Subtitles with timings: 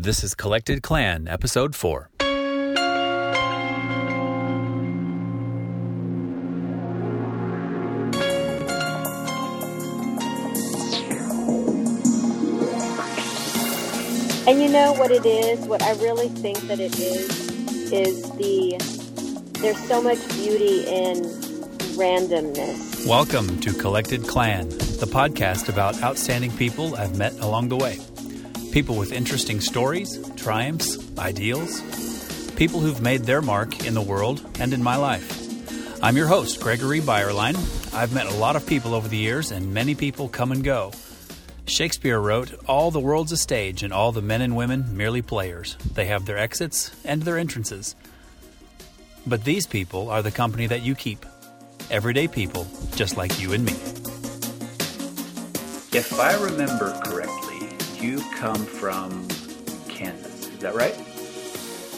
[0.00, 2.08] This is Collected Clan, Episode 4.
[14.46, 15.58] And you know what it is?
[15.66, 18.76] What I really think that it is is the
[19.60, 21.24] there's so much beauty in
[21.98, 23.04] randomness.
[23.04, 27.98] Welcome to Collected Clan, the podcast about outstanding people I've met along the way.
[28.78, 31.80] People with interesting stories, triumphs, ideals,
[32.54, 36.00] people who've made their mark in the world and in my life.
[36.00, 37.56] I'm your host, Gregory Byerline.
[37.92, 40.92] I've met a lot of people over the years, and many people come and go.
[41.66, 45.74] Shakespeare wrote, All the world's a stage, and all the men and women merely players.
[45.94, 47.96] They have their exits and their entrances.
[49.26, 51.26] But these people are the company that you keep.
[51.90, 53.72] Everyday people, just like you and me.
[55.90, 57.07] If I remember
[58.02, 59.28] you come from
[59.88, 60.48] Kansas.
[60.48, 60.98] Is that right?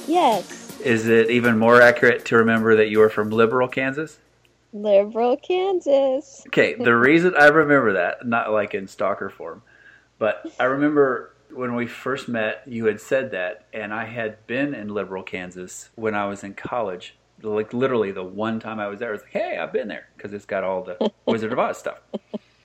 [0.07, 4.21] Yes, Is it even more accurate to remember that you are from Liberal, Kansas?
[4.73, 6.49] liberal Kansas.
[6.49, 9.63] Okay, the reason I remember that, not like in stalker form,
[10.19, 14.75] but I remember when we first met, you had said that, and I had been
[14.75, 17.17] in Liberal, Kansas when I was in college.
[17.43, 20.09] Like literally the one time I was there, I was like, "Hey, I've been there,"
[20.17, 22.01] because it's got all the Wizard of Oz stuff.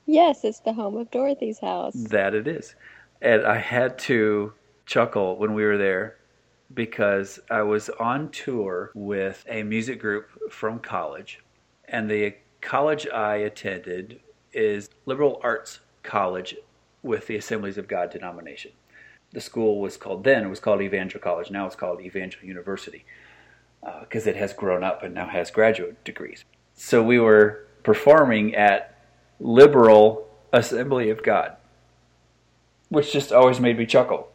[0.06, 2.08] Yes, it's the home of Dorothy's house.
[2.10, 2.74] That it is,
[3.20, 4.52] and I had to
[4.84, 6.16] chuckle when we were there
[6.72, 11.40] because I was on tour with a music group from college,
[11.88, 14.20] and the college I attended
[14.52, 16.56] is Liberal Arts College
[17.02, 18.72] with the Assemblies of God denomination.
[19.32, 21.50] The school was called then it was called Evangel College.
[21.50, 23.04] Now it's called Evangel University
[23.82, 26.44] uh, because it has grown up and now has graduate degrees.
[26.74, 28.98] So we were performing at
[29.38, 31.56] Liberal Assembly of God,
[32.88, 34.28] which just always made me chuckle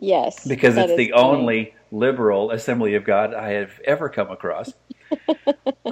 [0.00, 1.22] Yes, because it's the funny.
[1.22, 4.72] only liberal Assembly of God I have ever come across.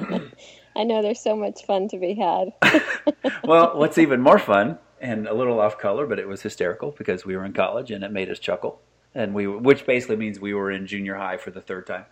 [0.77, 2.53] I know there's so much fun to be had.
[3.45, 7.25] well, what's even more fun and a little off color, but it was hysterical because
[7.27, 8.81] we were in college and it made us chuckle,
[9.15, 12.07] and we, which basically means we were in junior high for the third time.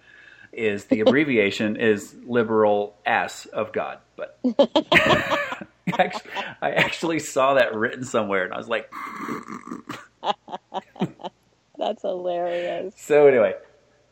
[0.52, 4.38] Is the abbreviation is liberal ass of God, but
[5.98, 6.30] actually,
[6.62, 8.90] I actually saw that written somewhere, and I was like,
[11.78, 12.94] That's hilarious.
[12.96, 13.54] so anyway,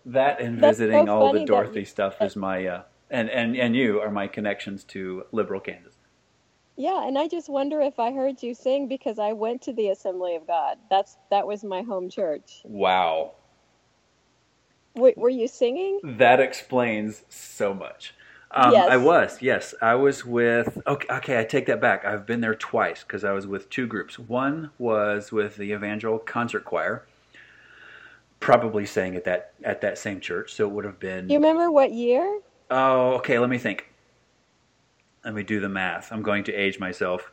[0.06, 3.56] that and That's so visiting all the Dorothy you- stuff is my uh, and and
[3.56, 5.94] and you are my connections to liberal Kansas.
[6.76, 9.88] Yeah, and I just wonder if I heard you sing because I went to the
[9.90, 10.78] Assembly of God.
[10.90, 12.62] That's that was my home church.
[12.64, 13.32] Wow.
[14.94, 16.00] W- were you singing?
[16.02, 18.14] That explains so much.
[18.54, 18.88] Um, Yes.
[18.90, 19.74] I was, yes.
[19.80, 22.04] I was with, okay, okay, I take that back.
[22.04, 24.18] I've been there twice because I was with two groups.
[24.18, 27.04] One was with the Evangel Concert Choir,
[28.40, 30.52] probably sang at that at that same church.
[30.52, 32.40] So it would have been, you remember what year?
[32.70, 33.88] oh, okay, let me think.
[35.24, 36.10] Let me do the math.
[36.12, 37.30] I'm going to age myself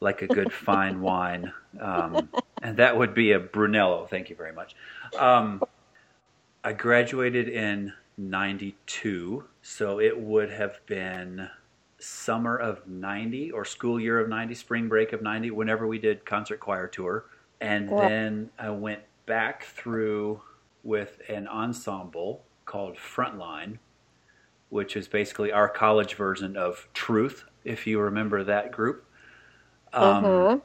[0.00, 1.52] like a good fine wine.
[1.80, 2.28] Um,
[2.62, 4.06] and that would be a Brunello.
[4.06, 4.74] Thank you very much.
[5.18, 5.62] Um,
[6.64, 11.46] I graduated in 92, so it would have been
[11.98, 16.24] summer of 90 or school year of 90, spring break of 90, whenever we did
[16.24, 17.26] concert choir tour.
[17.60, 18.00] And Wow.
[18.00, 20.40] then I went back through
[20.82, 23.78] with an ensemble called Frontline,
[24.70, 29.04] which is basically our college version of Truth, if you remember that group.
[29.92, 30.58] Um, uh-huh.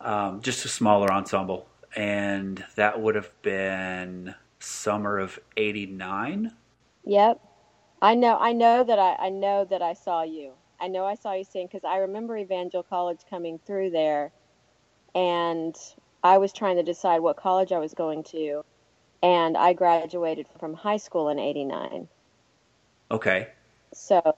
[0.00, 6.54] um, just a smaller ensemble, and that would have been summer of '89.
[7.04, 7.40] Yep.
[8.04, 10.52] I know I know that I, I know that I saw you.
[10.78, 14.30] I know I saw you sing because I remember Evangel College coming through there
[15.14, 15.74] and
[16.22, 18.62] I was trying to decide what college I was going to
[19.22, 22.08] and I graduated from high school in 89.
[23.10, 23.48] Okay,
[23.94, 24.36] So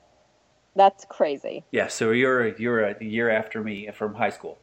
[0.77, 1.65] that's crazy.
[1.73, 1.89] yeah.
[1.89, 4.59] So you're you're a year after me from high school.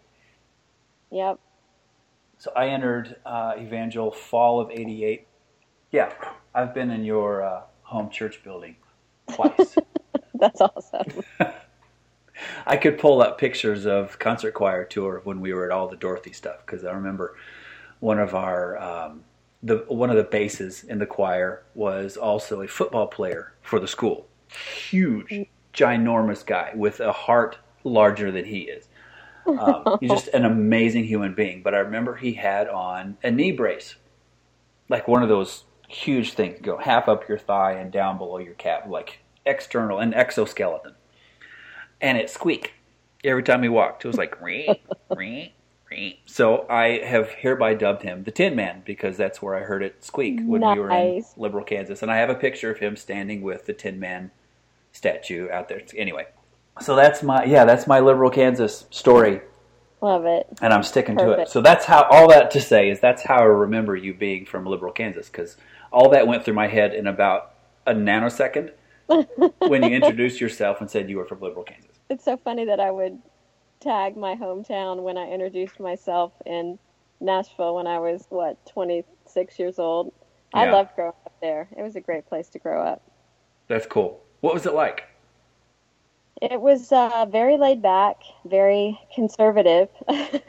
[1.11, 1.39] Yep.
[2.37, 5.27] So I entered uh, Evangel fall of '88.
[5.91, 6.13] Yeah,
[6.55, 8.77] I've been in your uh, home church building
[9.31, 9.77] twice.
[10.35, 11.23] That's awesome.
[12.65, 15.95] I could pull up pictures of concert choir tour when we were at all the
[15.95, 17.35] Dorothy stuff because I remember
[17.99, 19.23] one of our um,
[19.61, 23.87] the one of the basses in the choir was also a football player for the
[23.87, 24.27] school.
[24.49, 28.87] Huge, ginormous guy with a heart larger than he is.
[29.47, 31.63] Um, he's just an amazing human being.
[31.63, 33.95] But I remember he had on a knee brace,
[34.89, 36.57] like one of those huge thing.
[36.61, 40.95] go half up your thigh and down below your calf, like external, an exoskeleton
[42.03, 42.69] and it squeaked
[43.23, 44.05] every time he walked.
[44.05, 44.81] It was like, "Ree,
[45.15, 45.53] ree,
[46.25, 50.03] So I have hereby dubbed him the Tin Man because that's where I heard it
[50.03, 52.03] squeak when we were in Liberal, Kansas.
[52.03, 54.31] And I have a picture of him standing with the Tin Man
[54.91, 55.81] statue out there.
[55.95, 56.27] Anyway,
[56.81, 59.41] so that's my yeah, that's my Liberal, Kansas story,
[60.01, 60.45] Love it.
[60.61, 61.47] and I'm sticking to it.
[61.47, 64.65] So that's how all that to say is that's how I remember you being from
[64.65, 65.55] Liberal, Kansas because
[65.93, 67.53] all that went through my head in about
[67.85, 68.71] a nanosecond
[69.59, 71.91] when you introduced yourself and said you were from Liberal, Kansas.
[72.09, 73.21] It's so funny that I would
[73.79, 76.79] tag my hometown when I introduced myself in
[77.19, 80.13] Nashville when I was what 26 years old.
[80.53, 81.67] I loved growing up there.
[81.75, 83.01] It was a great place to grow up.
[83.67, 84.21] That's cool.
[84.41, 85.03] What was it like?
[86.41, 89.89] It was uh, very laid back, very conservative,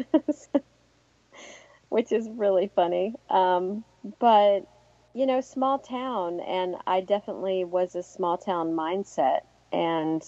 [1.89, 3.15] which is really funny.
[3.31, 3.85] Um,
[4.19, 4.67] but,
[5.15, 9.41] you know, small town, and I definitely was a small town mindset.
[9.73, 10.25] And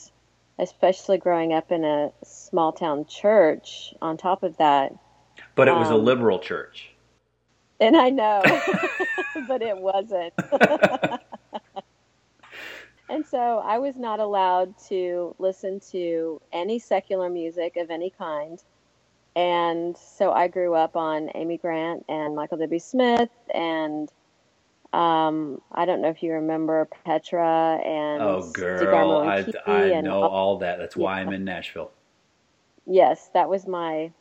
[0.58, 4.94] especially growing up in a small town church, on top of that.
[5.54, 6.90] But it was a Um, liberal church.
[7.78, 8.42] And I know,
[9.48, 10.32] but it wasn't.
[13.08, 18.62] and so I was not allowed to listen to any secular music of any kind.
[19.34, 22.80] And so I grew up on Amy Grant and Michael W.
[22.80, 24.10] Smith and
[24.96, 30.30] um, I don't know if you remember Petra and Oh, girl, I, I know all-
[30.30, 30.78] all that.
[30.78, 31.90] That's why I'm in Nashville.
[32.86, 34.12] yes, that was my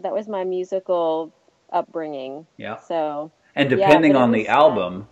[0.00, 1.32] that was my musical
[1.72, 2.46] upbringing.
[2.56, 2.78] Yeah.
[2.78, 5.08] So And depending it on the was, uh, album,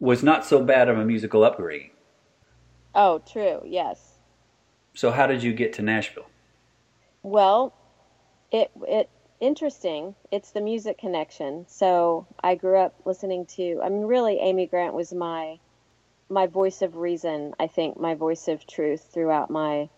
[0.00, 1.90] was not so bad of a musical upbringing.
[2.94, 4.18] oh, true, yes.
[4.94, 6.26] So how did you get to Nashville?
[7.22, 7.74] Well,
[8.50, 9.08] it it
[9.42, 10.14] interesting.
[10.30, 11.66] It's the music connection.
[11.68, 13.80] So I grew up listening to.
[13.82, 15.58] I mean, really, Amy Grant was my
[16.30, 17.54] my voice of reason.
[17.60, 19.90] I think my voice of truth throughout my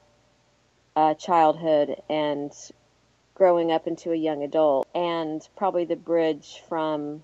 [0.96, 2.52] uh, childhood and
[3.34, 7.22] growing up into a young adult, and probably the bridge from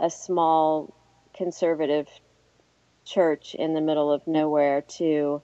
[0.00, 0.94] a small
[1.34, 2.08] conservative
[3.04, 5.42] church in the middle of nowhere to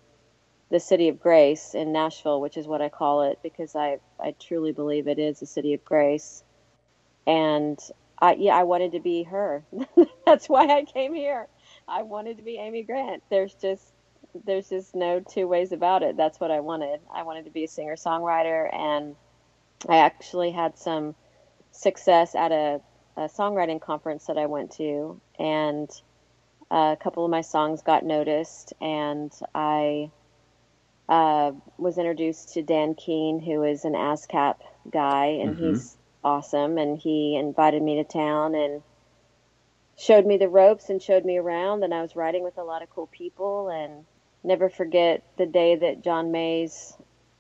[0.75, 4.35] the city of grace in Nashville, which is what I call it because I, I
[4.41, 6.43] truly believe it is a city of grace.
[7.29, 7.79] And
[8.21, 9.63] I yeah, I wanted to be her.
[10.27, 11.47] That's why I came here.
[11.87, 13.23] I wanted to be Amy Grant.
[13.31, 13.85] There's just
[14.45, 16.17] there's just no two ways about it.
[16.17, 16.99] That's what I wanted.
[17.15, 19.15] I wanted to be a singer songwriter and
[19.89, 21.15] I actually had some
[21.71, 22.81] success at a,
[23.17, 25.89] a songwriting conference that I went to and
[26.69, 30.11] a couple of my songs got noticed and I
[31.09, 34.57] uh, was introduced to Dan Keene, who is an ASCAP
[34.91, 35.59] guy, and Mhm.
[35.59, 36.79] he's awesome.
[36.79, 38.83] And he invited me to town and
[39.99, 41.85] showed me the ropes and showed me around.
[41.85, 43.69] And I was riding with a lot of cool people.
[43.69, 44.07] And
[44.45, 46.97] never forget the day that John Mays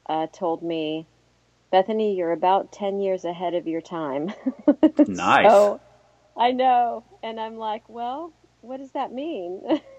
[0.08, 1.08] uh, told me,
[1.72, 4.32] Bethany, you're about 10 years ahead of your time.
[5.06, 5.50] Nice.
[5.50, 5.80] So,
[6.36, 7.04] I know.
[7.22, 9.62] And I'm like, well, what does that mean?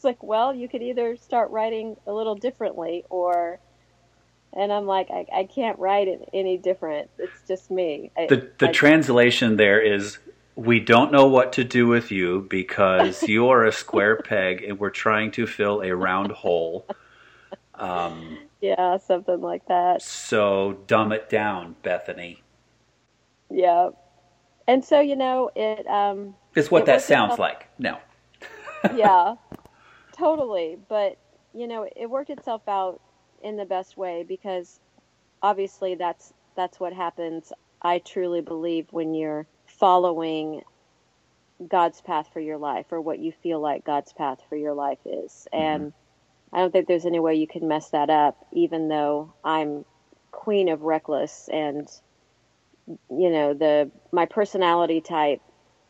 [0.00, 3.60] it's like, well, you could either start writing a little differently or.
[4.54, 7.08] And I'm like, I, I can't write it any different.
[7.18, 8.10] It's just me.
[8.16, 10.18] I, The the I- translation there is
[10.56, 14.80] we don't know what to do with you because you are a square peg and
[14.80, 16.86] we're trying to fill a round hole.
[17.74, 20.00] Um, yeah, something like that.
[20.02, 22.42] so dumb it down, Bethany.
[23.50, 23.90] Yeah.
[24.66, 27.68] And so, you know, it, um, Is what It that sounds about- like.
[27.78, 27.98] No.
[28.96, 29.34] yeah,
[30.20, 30.78] totally.
[30.88, 31.16] But
[31.52, 33.00] you know, it worked itself out
[33.42, 34.78] in the best way because
[35.42, 37.52] obviously that's that's what happens.
[37.82, 40.62] I truly believe when you're following
[41.66, 44.98] God's path for your life or what you feel like God's path for your life
[45.04, 45.48] is.
[45.52, 45.64] Mm-hmm.
[45.64, 45.92] And
[46.52, 49.84] I don't think there's any way you can mess that up even though I'm
[50.30, 51.88] queen of reckless and
[53.08, 55.40] you know, the my personality type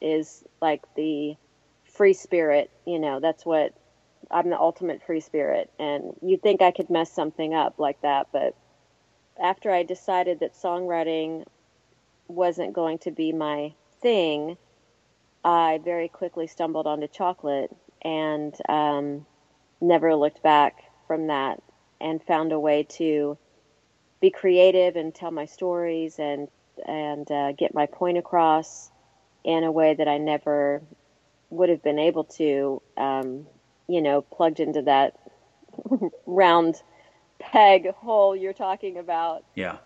[0.01, 1.35] is like the
[1.85, 3.75] free spirit, you know, that's what
[4.31, 5.71] I'm the ultimate free spirit.
[5.79, 8.55] And you'd think I could mess something up like that, but
[9.41, 11.45] after I decided that songwriting
[12.29, 14.57] wasn't going to be my thing,
[15.45, 19.27] I very quickly stumbled onto chocolate and um,
[19.81, 21.63] never looked back from that
[22.01, 23.37] and found a way to
[24.21, 26.49] be creative and tell my stories and
[26.87, 28.91] and uh, get my point across
[29.45, 30.83] in a way that I never
[31.51, 33.47] would have been able to, um,
[33.91, 35.19] you know, plugged into that
[36.27, 36.83] round
[37.39, 39.45] peg hole you're talking about.
[39.55, 39.79] Yeah.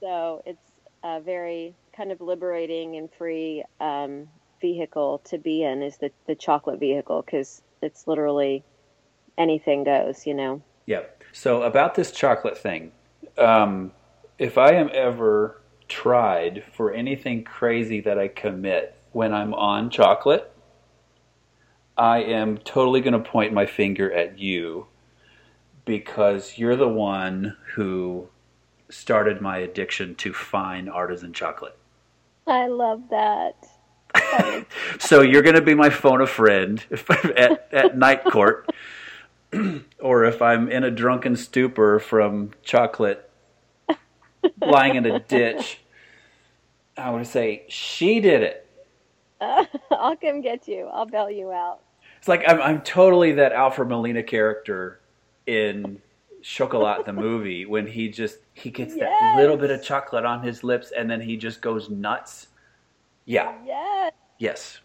[0.00, 0.70] So it's
[1.02, 4.28] a very kind of liberating and free um,
[4.60, 8.62] vehicle to be in is the, the chocolate vehicle because it's literally
[9.36, 10.62] anything goes, you know.
[10.86, 11.22] Yep.
[11.32, 12.92] So about this chocolate thing,
[13.38, 13.92] um,
[14.38, 20.49] if I am ever tried for anything crazy that I commit when I'm on chocolate,
[21.96, 24.86] I am totally going to point my finger at you
[25.84, 28.28] because you're the one who
[28.88, 31.76] started my addiction to fine artisan chocolate.
[32.46, 33.56] I love that.
[34.98, 36.84] so you're going to be my phone a friend
[37.36, 38.68] at, at night court,
[40.00, 43.30] or if I'm in a drunken stupor from chocolate
[44.60, 45.80] lying in a ditch,
[46.96, 48.66] I would say she did it.
[49.40, 50.88] Uh, I'll come get you.
[50.92, 51.80] I'll bail you out.
[52.18, 55.00] It's like I'm, I'm totally that Alfred Molina character
[55.46, 56.00] in
[56.42, 59.10] Chocolat the movie when he just he gets yes.
[59.20, 62.48] that little bit of chocolate on his lips and then he just goes nuts.
[63.24, 63.54] Yeah.
[63.64, 64.12] Yes.
[64.38, 64.80] Yes.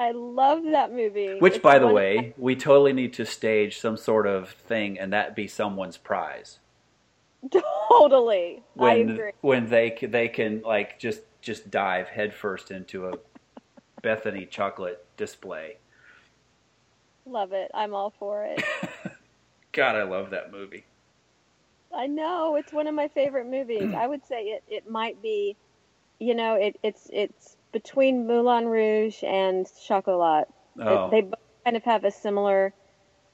[0.00, 1.38] I love that movie.
[1.40, 5.12] Which, it's by the way, we totally need to stage some sort of thing, and
[5.12, 6.60] that be someone's prize.
[7.88, 9.32] Totally, when, I agree.
[9.40, 13.16] When they they can like just just dive headfirst into a
[14.02, 15.78] Bethany chocolate display.
[17.26, 17.70] Love it.
[17.74, 18.62] I'm all for it.
[19.72, 20.84] God, I love that movie.
[21.94, 23.94] I know it's one of my favorite movies.
[23.94, 25.56] I would say it, it might be,
[26.18, 30.48] you know, it, it's it's between Moulin Rouge and Chocolat.
[30.80, 31.06] Oh.
[31.06, 32.72] It, they both kind of have a similar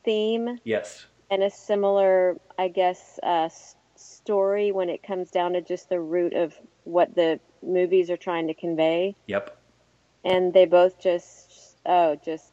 [0.05, 0.59] theme.
[0.65, 1.07] Yes.
[1.31, 3.49] And a similar, I guess, uh,
[3.97, 6.55] story when it comes down to just the root of
[6.85, 9.17] what the movies are trying to convey.
[9.27, 9.57] Yep.
[10.25, 12.53] And they both just, oh, just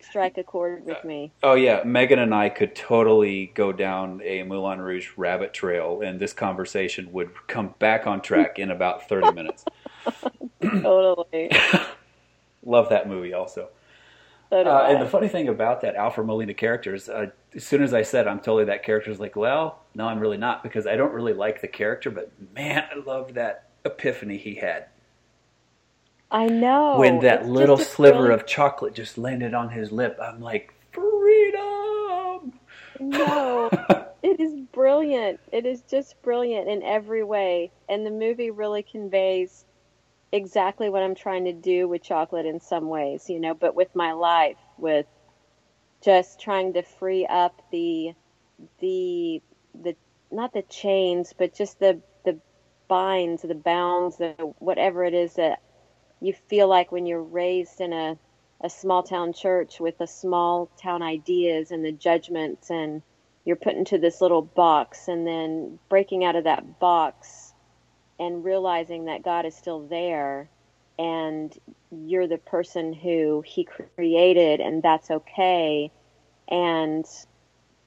[0.00, 1.32] strike a chord with me.
[1.42, 6.20] Oh yeah, Megan and I could totally go down a Moulin Rouge rabbit trail, and
[6.20, 9.64] this conversation would come back on track in about thirty minutes.
[10.62, 11.50] totally.
[12.64, 13.68] Love that movie also.
[14.50, 17.82] So uh, and the funny thing about that Alfred Molina character is, uh, as soon
[17.82, 20.86] as I said I'm totally that character, is like, well, no, I'm really not because
[20.86, 24.86] I don't really like the character, but man, I love that epiphany he had.
[26.30, 26.98] I know.
[26.98, 32.52] When that it's little sliver of chocolate just landed on his lip, I'm like, freedom.
[32.98, 33.70] No,
[34.22, 35.40] it is brilliant.
[35.52, 39.64] It is just brilliant in every way, and the movie really conveys
[40.32, 43.94] exactly what I'm trying to do with chocolate in some ways, you know, but with
[43.94, 45.06] my life, with
[46.02, 48.14] just trying to free up the
[48.80, 49.40] the
[49.74, 49.96] the
[50.30, 52.38] not the chains, but just the the
[52.88, 55.60] binds, the bounds, the whatever it is that
[56.26, 58.18] you feel like when you're raised in a
[58.62, 63.02] a small town church with the small town ideas and the judgments and
[63.44, 67.52] you're put into this little box and then breaking out of that box
[68.18, 70.48] and realizing that God is still there
[70.98, 71.52] and
[71.90, 75.90] you're the person who he created and that's okay
[76.48, 77.04] and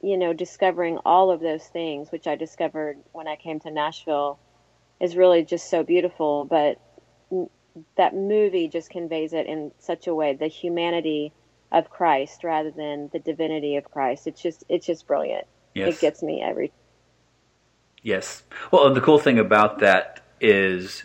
[0.02, 4.38] you know discovering all of those things which I discovered when I came to Nashville
[5.00, 6.46] is really just so beautiful.
[6.46, 6.80] But
[7.96, 11.34] that movie just conveys it in such a way the humanity
[11.72, 14.28] of Christ rather than the divinity of Christ.
[14.28, 15.46] It's just it's just brilliant.
[15.74, 15.96] Yes.
[15.96, 16.72] it gets me every
[18.02, 18.44] yes.
[18.72, 21.04] Well and the cool thing about that is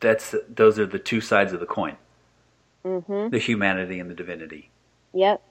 [0.00, 1.96] that's those are the two sides of the coin.
[2.82, 3.28] Mm-hmm.
[3.28, 4.70] the humanity and the divinity.
[5.12, 5.42] Yep.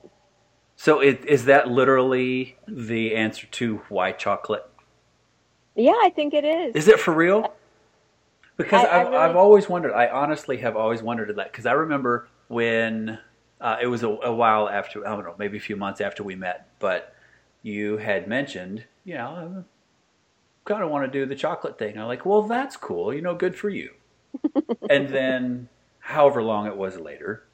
[0.74, 4.66] So it, is that literally the answer to why chocolate?
[5.76, 6.74] Yeah i think it is.
[6.74, 7.54] Is it for real
[8.60, 9.18] because I, have really...
[9.18, 9.94] I've always wondered.
[9.94, 13.18] I honestly have always wondered that because I remember when
[13.60, 16.22] uh, it was a, a, while after I don't know, maybe a few months after
[16.22, 17.14] we met, but
[17.62, 19.64] you had mentioned, you know,
[20.66, 21.98] I kind of want to do the chocolate thing.
[21.98, 23.14] I'm like, well, that's cool.
[23.14, 23.94] You know, good for you.
[24.90, 27.44] and then, however long it was later,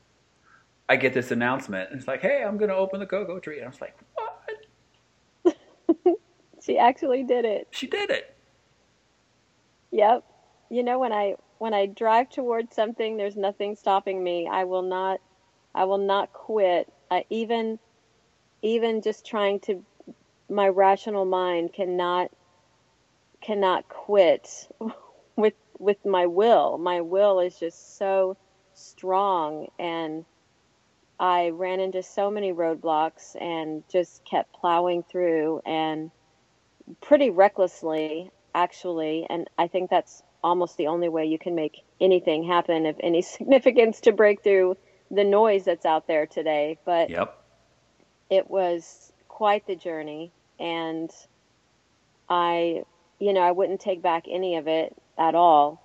[0.89, 3.59] I get this announcement, and it's like, hey, I'm going to open the cocoa tree.
[3.59, 3.97] And I was like,
[5.45, 5.57] what?
[6.63, 7.69] she actually did it.
[7.71, 8.35] She did it.
[9.93, 10.25] Yep
[10.71, 14.49] you know when I when I drive towards something, there's nothing stopping me.
[14.51, 15.21] I will not
[15.75, 16.93] I will not quit.
[17.11, 17.79] I, even
[18.63, 19.85] even just trying to
[20.49, 22.31] my rational mind cannot
[23.41, 24.69] cannot quit
[25.37, 26.79] with with my will.
[26.79, 28.37] My will is just so
[28.75, 30.25] strong and
[31.19, 36.11] I ran into so many roadblocks and just kept plowing through and
[37.01, 42.45] pretty recklessly actually and I think that's almost the only way you can make anything
[42.45, 44.77] happen of any significance to break through
[45.11, 46.79] the noise that's out there today.
[46.85, 47.43] But yep.
[48.31, 51.11] it was quite the journey, and
[52.29, 52.85] I,
[53.19, 55.83] you know, I wouldn't take back any of it at all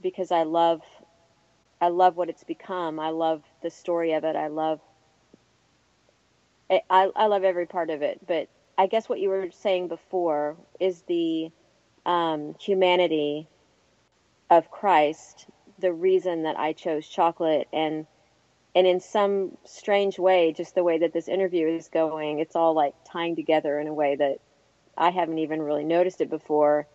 [0.00, 0.80] because I love,
[1.78, 2.98] I love what it's become.
[2.98, 4.36] I love the story of it.
[4.36, 4.80] I love,
[6.70, 8.26] I, I love every part of it.
[8.26, 11.50] But I guess what you were saying before is the
[12.06, 13.48] um, humanity
[14.50, 15.46] of Christ
[15.78, 17.68] the reason that I chose chocolate.
[17.72, 18.06] And
[18.74, 22.74] and in some strange way just the way that this interview is going it's all
[22.74, 24.38] like tying together in a way that
[24.96, 26.86] I haven't even really noticed it before.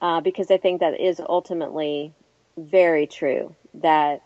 [0.00, 2.12] Uh, because I think that is ultimately
[2.56, 4.22] very true that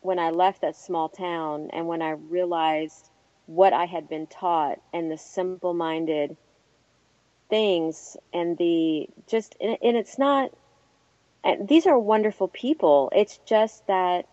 [0.00, 3.10] when I left that small town and when I realized
[3.46, 6.36] what I had been taught and the simple minded
[7.48, 10.50] things and the just and it's not
[11.46, 13.10] and these are wonderful people.
[13.14, 14.26] It's just that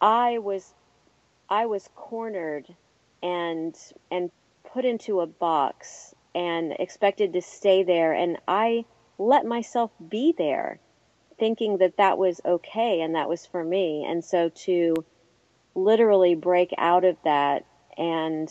[0.00, 0.74] i was
[1.48, 2.64] i was cornered
[3.20, 3.74] and
[4.12, 4.30] and
[4.72, 8.12] put into a box and expected to stay there.
[8.14, 8.84] And i
[9.18, 10.80] let myself be there
[11.38, 14.06] thinking that that was okay and that was for me.
[14.08, 15.04] And so to
[15.74, 17.64] literally break out of that
[17.96, 18.48] and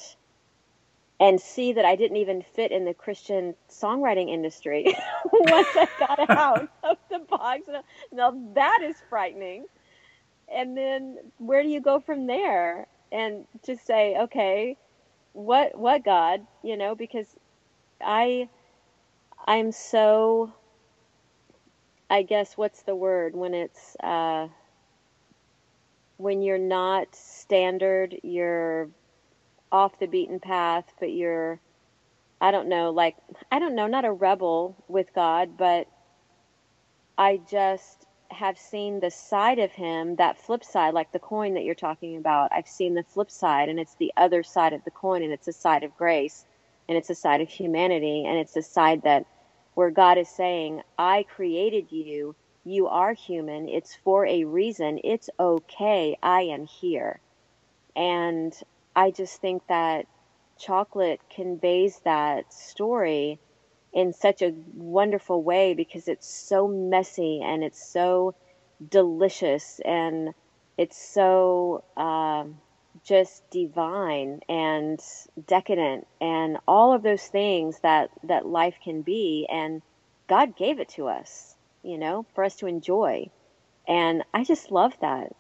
[1.20, 4.86] and see that I didn't even fit in the Christian songwriting industry
[5.34, 7.64] once I got out of the box.
[8.12, 9.66] Now that is frightening.
[10.54, 12.88] And then where do you go from there?
[13.12, 14.78] And to say, okay,
[15.34, 17.28] what what God, you know, because
[18.02, 18.50] I
[19.48, 20.54] I'm so
[22.10, 24.48] I guess what's the word when it's uh
[26.18, 28.90] when you're not standard, you're
[29.72, 31.60] off the beaten path, but you're,
[32.40, 33.16] I don't know, like,
[33.52, 35.88] I don't know, not a rebel with God, but
[37.18, 41.64] I just have seen the side of him, that flip side, like the coin that
[41.64, 42.52] you're talking about.
[42.52, 45.48] I've seen the flip side, and it's the other side of the coin, and it's
[45.48, 46.46] a side of grace,
[46.88, 49.26] and it's a side of humanity, and it's a side that
[49.76, 52.36] where God is saying, I created you.
[52.64, 53.70] You are human.
[53.70, 55.00] It's for a reason.
[55.04, 56.18] It's okay.
[56.22, 57.20] I am here.
[57.96, 58.54] And
[58.98, 60.08] I just think that
[60.58, 63.40] chocolate conveys that story
[63.94, 68.34] in such a wonderful way because it's so messy and it's so
[68.90, 70.34] delicious and
[70.80, 72.58] it's so um,
[73.06, 75.00] just divine and
[75.46, 79.84] decadent and all of those things that that life can be and
[80.28, 83.30] God gave it to us, you know, for us to enjoy.
[83.88, 85.34] And I just love that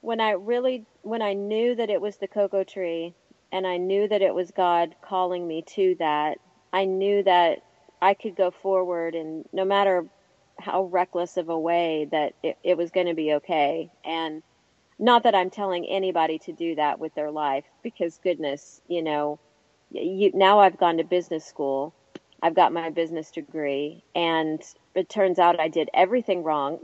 [0.00, 3.14] when I really when I knew that it was the cocoa tree
[3.52, 6.38] and I knew that it was God calling me to that,
[6.72, 7.60] I knew that
[8.02, 10.06] I could go forward and no matter
[10.58, 13.90] how reckless of a way that it, it was going to be okay.
[14.04, 14.42] And
[14.98, 19.40] not that I'm telling anybody to do that with their life because goodness, you know,
[19.90, 21.94] you, now I've gone to business school.
[22.42, 24.62] I've got my business degree and
[24.94, 26.80] it turns out I did everything wrong.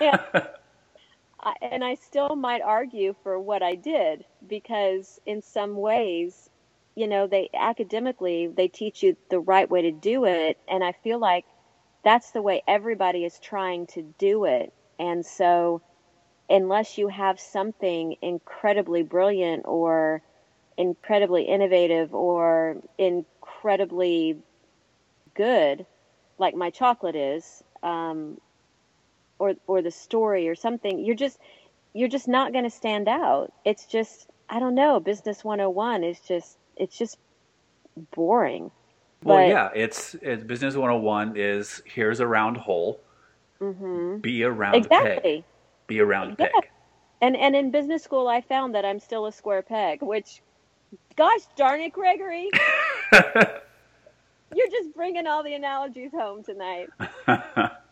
[1.62, 6.50] and I still might argue for what I did because in some ways,
[6.96, 10.92] you know, they academically they teach you the right way to do it and I
[10.92, 11.46] feel like
[12.04, 14.72] that's the way everybody is trying to do it.
[14.98, 15.82] And so
[16.50, 20.22] unless you have something incredibly brilliant or
[20.78, 24.38] incredibly innovative or incredibly
[25.34, 25.86] good
[26.38, 28.38] like my chocolate is, um,
[29.38, 31.38] or or the story or something you're just
[31.96, 33.52] you're just not going to stand out.
[33.64, 37.18] It's just i don't know business 101 is just it's just
[38.14, 38.70] boring.
[39.22, 43.00] Well but, yeah it's, it's business 101 is here's a round hole.
[43.60, 44.18] Mm-hmm.
[44.18, 45.36] be a round exactly.
[45.36, 45.44] peg
[45.86, 46.48] be a round yeah.
[46.52, 46.70] peg.
[47.22, 50.42] And and in business school i found that i'm still a square peg which
[51.16, 52.50] gosh darn it gregory.
[54.54, 56.88] You're just bringing all the analogies home tonight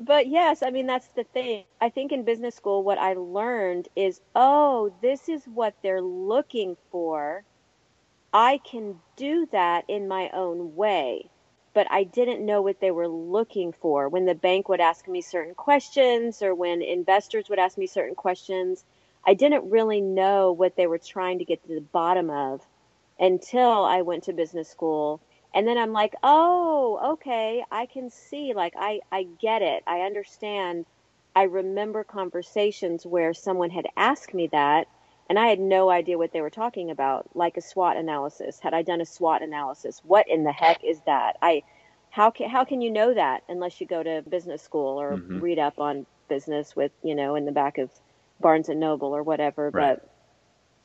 [0.00, 1.64] but yes, I mean, that's the thing.
[1.80, 6.76] I think in business school, what I learned is oh, this is what they're looking
[6.90, 7.44] for.
[8.32, 11.30] I can do that in my own way.
[11.72, 14.08] But I didn't know what they were looking for.
[14.08, 18.16] When the bank would ask me certain questions or when investors would ask me certain
[18.16, 18.84] questions,
[19.24, 22.62] I didn't really know what they were trying to get to the bottom of
[23.20, 25.20] until I went to business school
[25.54, 30.00] and then i'm like oh okay i can see like i i get it i
[30.00, 30.86] understand
[31.34, 34.86] i remember conversations where someone had asked me that
[35.28, 38.74] and i had no idea what they were talking about like a swot analysis had
[38.74, 41.62] i done a swot analysis what in the heck is that i
[42.10, 45.40] how can how can you know that unless you go to business school or mm-hmm.
[45.40, 47.90] read up on business with you know in the back of
[48.40, 49.98] barnes and noble or whatever right.
[49.98, 50.09] but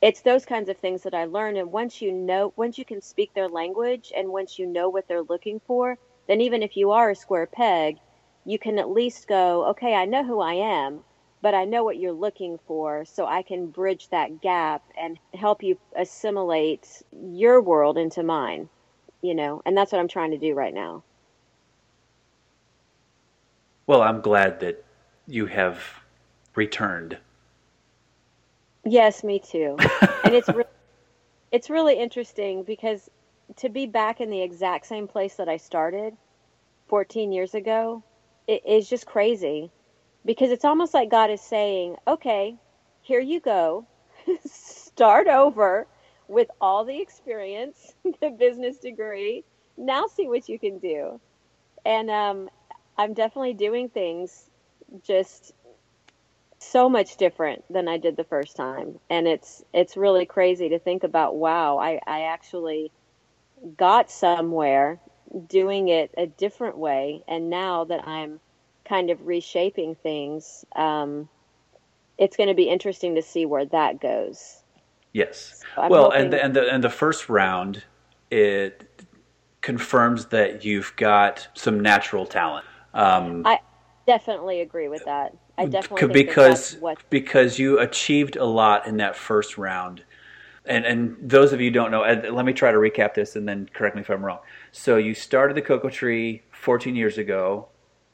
[0.02, 1.56] it's those kinds of things that I learn.
[1.56, 5.08] And once you know, once you can speak their language and once you know what
[5.08, 7.98] they're looking for, then even if you are a square peg,
[8.44, 11.00] you can at least go, okay, I know who I am,
[11.42, 13.04] but I know what you're looking for.
[13.04, 18.68] So I can bridge that gap and help you assimilate your world into mine,
[19.22, 21.02] you know, and that's what I'm trying to do right now.
[23.86, 24.84] Well, I'm glad that
[25.28, 25.80] you have
[26.54, 27.18] returned.
[28.86, 29.76] Yes, me too.
[30.24, 30.64] and it's re-
[31.52, 33.08] it's really interesting because
[33.58, 36.14] to be back in the exact same place that I started
[36.88, 38.04] 14 years ago
[38.48, 39.72] it is just crazy
[40.26, 42.56] because it's almost like God is saying, "Okay,
[43.02, 43.86] here you go.
[44.46, 45.88] Start over
[46.28, 49.44] with all the experience, the business degree.
[49.78, 51.20] Now see what you can do."
[51.84, 52.50] And um,
[52.98, 54.50] I'm definitely doing things
[55.06, 55.52] just
[56.70, 58.98] so much different than I did the first time.
[59.10, 62.90] And it's it's really crazy to think about, wow, I, I actually
[63.76, 65.00] got somewhere
[65.48, 68.40] doing it a different way and now that I'm
[68.84, 71.28] kind of reshaping things, um,
[72.18, 74.62] it's going to be interesting to see where that goes.
[75.12, 75.64] Yes.
[75.74, 77.82] So well, and the, and the and the first round
[78.30, 78.88] it
[79.62, 82.64] confirms that you've got some natural talent.
[82.94, 83.60] Um, I
[84.06, 85.34] definitely agree with that.
[85.58, 90.04] I definitely because that because you achieved a lot in that first round.
[90.64, 93.68] And and those of you don't know, let me try to recap this and then
[93.72, 94.40] correct me if I'm wrong.
[94.72, 97.68] So you started the Cocoa Tree 14 years ago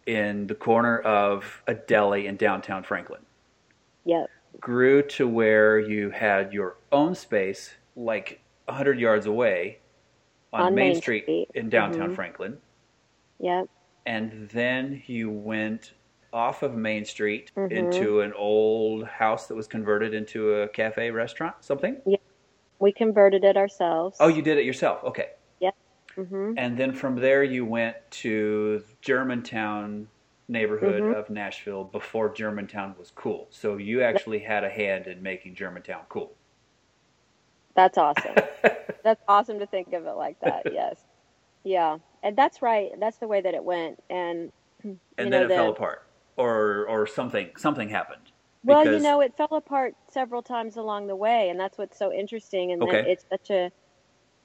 [0.06, 3.20] in the corner of a deli in downtown Franklin.
[4.04, 4.28] Yep.
[4.60, 9.78] Grew to where you had your own space like 100 yards away
[10.52, 12.14] on, on Main, Main Street, Street, in downtown mm-hmm.
[12.14, 12.58] Franklin.
[13.40, 13.66] Yep.
[14.06, 15.92] And then you went
[16.32, 17.72] off of Main Street mm-hmm.
[17.72, 22.00] into an old house that was converted into a cafe restaurant, something?
[22.06, 22.16] Yeah.
[22.78, 24.16] We converted it ourselves.
[24.18, 25.04] Oh, you did it yourself.
[25.04, 25.30] Okay.
[25.60, 25.74] Yep.
[26.16, 26.54] Mm-hmm.
[26.56, 30.08] And then from there you went to Germantown
[30.48, 31.14] neighborhood Mhm.
[31.14, 33.46] of Nashville before Germantown was cool.
[33.50, 36.32] So you actually had a hand in making Germantown cool.
[37.74, 38.34] That's awesome.
[39.04, 40.72] that's awesome to think of it like that.
[40.72, 41.04] Yes.
[41.62, 41.98] Yeah.
[42.22, 42.90] And that's right.
[42.98, 44.02] That's the way that it went.
[44.10, 44.52] And
[44.84, 46.02] and know, then it the, fell apart
[46.42, 48.32] or or something something happened.
[48.64, 52.12] Well, you know, it fell apart several times along the way, and that's what's so
[52.12, 52.72] interesting.
[52.72, 53.02] And Okay.
[53.04, 53.70] it's such a,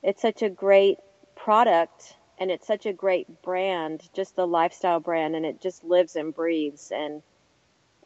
[0.03, 0.97] it's such a great
[1.35, 6.15] product, and it's such a great brand, just the lifestyle brand, and it just lives
[6.15, 6.91] and breathes.
[6.95, 7.23] And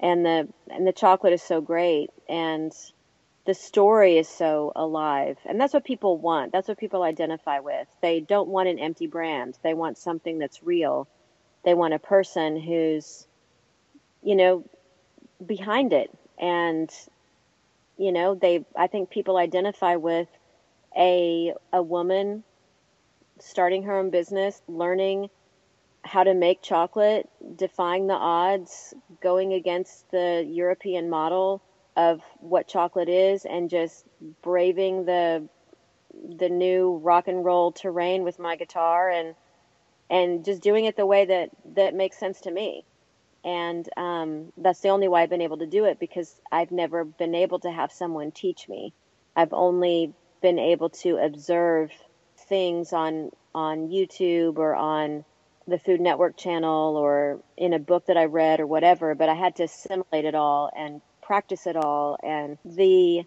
[0.02, 2.72] and the and the chocolate is so great, and
[3.46, 6.52] the story is so alive, and that's what people want.
[6.54, 7.88] That's what people identify with.
[8.02, 9.58] They don't want an empty brand.
[9.64, 11.08] They want something that's real.
[11.66, 13.28] They want a person who's,
[14.24, 14.66] you know,
[15.46, 16.12] behind it.
[16.40, 16.92] And
[18.02, 20.28] you know they i think people identify with
[20.98, 22.44] a a woman
[23.40, 25.30] starting her own business learning
[26.04, 31.62] how to make chocolate defying the odds going against the european model
[31.96, 34.06] of what chocolate is and just
[34.42, 35.48] braving the
[36.40, 39.36] the new rock and roll terrain with my guitar and
[40.10, 42.84] and just doing it the way that that makes sense to me
[43.44, 47.04] and um, that's the only way I've been able to do it because I've never
[47.06, 48.94] been able to have someone teach me.
[49.36, 51.92] I've only been able to observe
[52.50, 55.26] things on on YouTube or on
[55.68, 59.36] the Food Network channel or in a book that I read or whatever, but I
[59.36, 63.24] had to assimilate it all and practice it all and the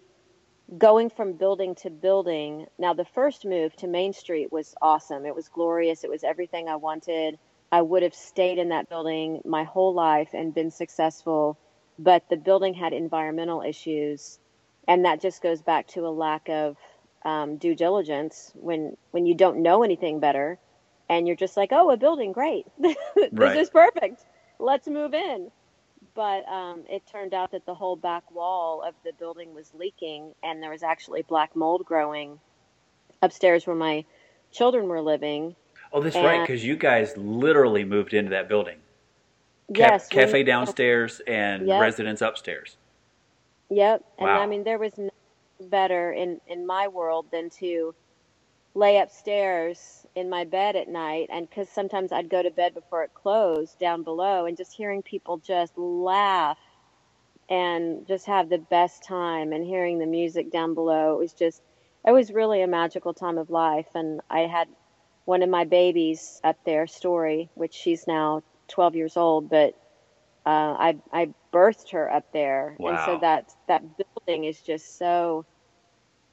[0.77, 2.67] going from building to building.
[2.77, 5.25] Now the first move to Main Street was awesome.
[5.25, 6.03] It was glorious.
[6.03, 7.37] It was everything I wanted.
[7.75, 11.59] I would have stayed in that building my whole life and been successful,
[11.99, 14.39] but the building had environmental issues,
[14.87, 16.77] and that just goes back to a lack of
[17.25, 20.59] um, due diligence when when you don't know anything better,
[21.09, 22.65] and you're just like, oh, a building, great,
[23.31, 23.55] this Right.
[23.55, 24.25] is perfect,
[24.59, 25.51] let's move in.
[26.15, 30.33] But um, it turned out that the whole back wall of the building was leaking,
[30.43, 32.41] and there was actually black mold growing
[33.21, 34.05] upstairs where my
[34.51, 35.55] children were living.
[35.95, 38.79] Oh, that's right, because you guys literally moved into that building.
[39.73, 41.81] Ca- yes, we- cafe downstairs and Yep.
[41.81, 42.77] residence upstairs.
[43.69, 44.03] Yep.
[44.19, 44.41] And Wow.
[44.41, 45.11] I mean, there was nothing
[45.69, 47.95] better in, in my world than to
[48.75, 51.29] lay upstairs in my bed at night.
[51.31, 55.01] And because sometimes I'd go to bed before it closed down below and just hearing
[55.01, 56.59] people just laugh
[57.49, 61.15] and just have the best time and hearing the music down below.
[61.15, 61.61] It was just,
[62.05, 63.87] it was really a magical time of life.
[63.95, 64.67] And I had
[65.25, 69.73] one of my babies up there, Story, which she's now 12 years old, but
[70.45, 75.45] uh, I I birthed her up there, and so that that building is just so.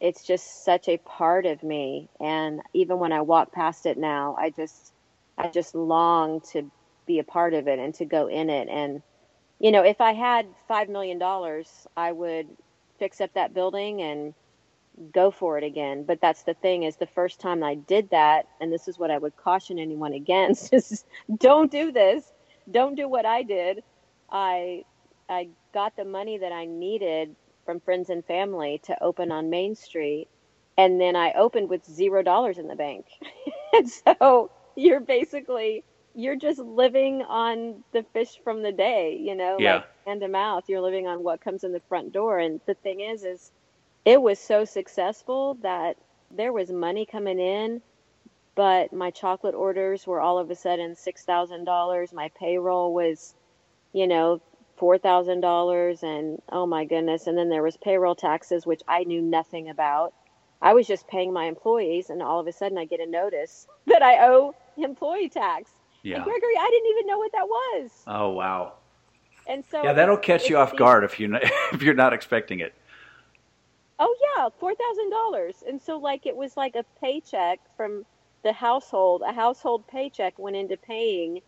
[0.01, 4.37] It's just such a part of me, and even when I walk past it now,
[4.39, 4.93] I just
[5.39, 6.71] I just long to
[7.07, 8.69] be a part of it and to go in it.
[8.69, 9.03] And
[9.61, 12.49] you know, if I had five million dollars, I would
[12.99, 14.35] fix up that building and
[15.13, 16.05] go for it again.
[16.07, 19.11] But that's the thing is the first time I did that, and this is what
[19.11, 21.05] I would caution anyone against: is
[21.39, 22.25] don't do this
[22.71, 23.83] don't do what I did.
[24.31, 24.85] I
[25.29, 29.77] I got the money that I needed from friends and family to open on Main
[29.77, 30.29] Street,
[30.79, 33.07] and then I opened with zero dollars in the bank.
[33.75, 39.59] and so you're basically you're just living on the fish from the day, you know,
[39.59, 39.75] Yeah.
[39.75, 40.65] like hand to mouth.
[40.69, 42.39] You're living on what comes in the front door.
[42.39, 43.53] And the thing is, is
[44.05, 45.97] it was so successful that
[46.31, 47.83] there was money coming in,
[48.55, 52.13] but my chocolate orders were all of a sudden six thousand dollars.
[52.13, 53.35] My payroll was,
[53.93, 54.41] you know,
[54.77, 57.27] four thousand dollars, and oh my goodness!
[57.27, 60.13] And then there was payroll taxes, which I knew nothing about.
[60.61, 63.67] I was just paying my employees, and all of a sudden I get a notice
[63.87, 65.71] that I owe employee tax.
[66.05, 66.25] And Yeah.
[66.25, 67.91] Gregory, I didn't even know what that was.
[68.07, 68.75] Oh wow.
[69.47, 71.37] And so Yeah, that'll catch you off guard if you
[71.73, 72.75] if you're not expecting it.
[73.99, 75.63] Oh yeah, four thousand dollars.
[75.67, 78.05] And so like it was like a paycheck from
[78.45, 79.23] the household.
[79.27, 81.41] A household paycheck went into paying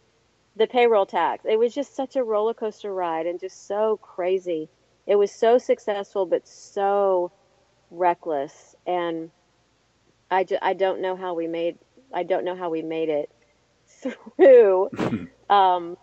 [0.57, 1.44] the payroll tax.
[1.48, 4.68] It was just such a roller coaster ride and just so crazy.
[5.07, 7.33] It was so successful but so
[7.90, 9.30] reckless and
[10.30, 11.78] I, ju- I don't know how we made
[12.12, 13.30] I don't know how we made it
[14.37, 14.90] through
[15.50, 15.96] um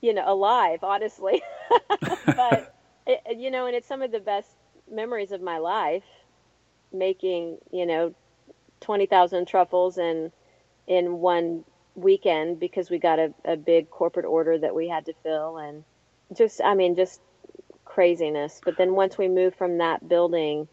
[0.00, 1.42] you know alive honestly
[2.36, 2.74] but
[3.06, 4.48] it, you know and it's some of the best
[4.92, 6.04] memories of my life
[6.92, 8.14] making you know
[8.80, 10.30] 20,000 truffles in
[10.86, 15.14] in one weekend because we got a, a big corporate order that we had to
[15.22, 15.84] fill and
[16.36, 17.20] just I mean just
[17.84, 20.68] craziness but then once we moved from that building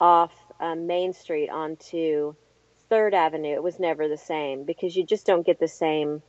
[0.00, 2.34] off um, Main Street onto
[2.88, 6.22] Third Avenue it was never the same because you just don't get the same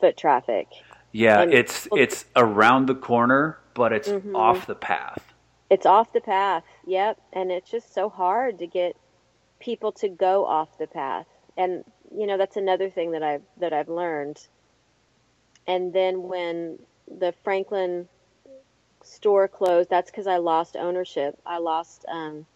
[0.00, 0.68] foot traffic
[1.12, 4.34] Yeah, And- it's it's around the corner, but it's Mhm.
[4.36, 5.29] off the path.
[5.70, 6.64] It's off the path.
[6.86, 7.20] Yep.
[7.32, 8.96] And it's just so hard to get
[9.60, 11.26] people to go off the path.
[11.56, 14.46] And you know, that's another thing that I've that I've learned.
[15.66, 16.78] And then when
[17.08, 18.08] the Franklin
[19.02, 21.38] store closed, that's because I lost ownership.
[21.46, 22.46] I lost um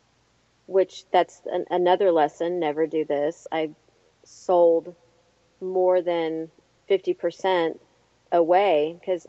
[0.66, 3.46] which that's an, another lesson, never do this.
[3.52, 3.70] I
[4.24, 4.94] sold
[5.60, 6.50] more than
[6.90, 7.78] 50%
[8.32, 9.26] away because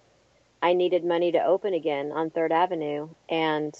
[0.62, 3.76] I needed money to open again on Third Avenue, and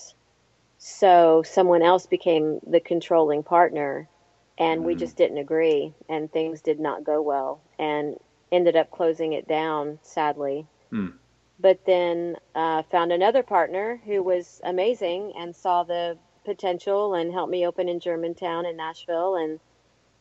[0.78, 4.10] so someone else became the controlling partner,
[4.58, 5.00] and we Mhm.
[5.00, 8.18] just didn't agree, and things did not go well, and
[8.52, 10.68] ended up closing it down, sadly.
[10.92, 11.10] Hmm.
[11.60, 17.52] But then uh, found another partner who was amazing and saw the potential and helped
[17.52, 19.60] me open in Germantown in Nashville, and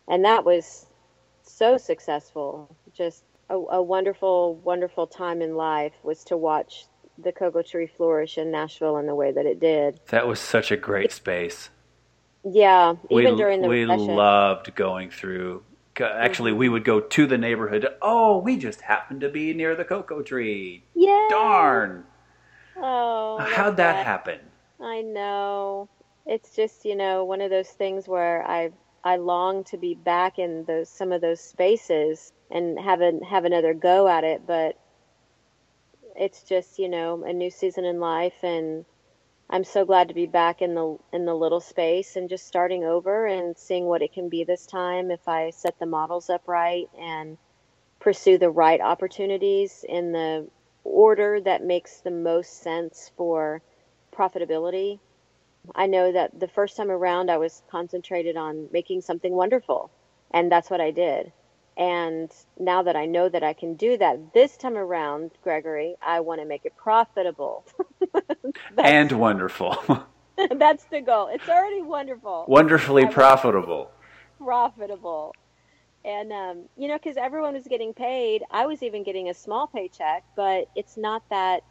[0.09, 0.87] and that was
[1.43, 2.77] so successful.
[2.93, 6.87] Just a, a wonderful, wonderful time in life was to watch
[7.19, 10.01] the cocoa tree flourish in Nashville in the way that it did.
[10.09, 11.71] That was such a great space.
[12.45, 14.15] Yeah, even we, during the we recession.
[14.15, 15.63] loved going through.
[15.99, 17.87] Actually, we would go to the neighborhood.
[18.03, 20.83] Oh, we just happened to be near the cocoa tree.
[20.95, 21.29] yeah.
[21.31, 22.05] Darn!
[22.77, 24.41] Oh, How'd that happen?
[24.81, 25.89] I know.
[26.27, 28.73] It's just, you know, one of those things where I
[29.05, 33.75] I long to be back in those some of those spaces and have have another
[33.75, 34.79] go at it, but
[36.17, 38.87] it's just, you know, a new season in life and
[39.51, 42.85] I'm so glad to be back in the in the little space and just starting
[42.85, 46.49] over and seeing what it can be this time if I set the models up
[46.49, 47.37] right and
[48.01, 50.49] pursue the right opportunities in the
[50.85, 53.63] order that makes the most sense for
[54.15, 55.01] profitability.
[55.75, 59.91] I know that the first time around I was concentrated on making something wonderful,
[60.31, 61.33] and that's what I did.
[61.77, 66.21] And now that I know that I can do that this time around, Gregory, I
[66.21, 67.65] want to make it profitable.
[68.79, 69.77] And wonderful.
[70.57, 71.29] that's the goal.
[71.33, 73.91] It's already wonderful, Wonderfully profitable.
[74.39, 75.35] profitable.
[76.05, 79.67] And, um, you know, because everyone was getting paid, I was even getting a small
[79.67, 81.63] paycheck, but it's not that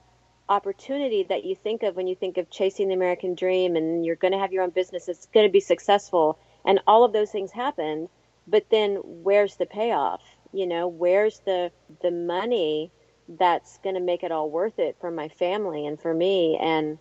[0.50, 4.16] opportunity that you think of when you think of chasing the American dream and you're
[4.16, 6.38] going to have your own business, it's going to be successful.
[6.66, 8.10] And all of those things happened.
[8.48, 10.22] But then where's the payoff?
[10.52, 12.92] You know, where's the, the money
[13.28, 16.58] that's going to make it all worth it for my family and for me?
[16.62, 17.00] And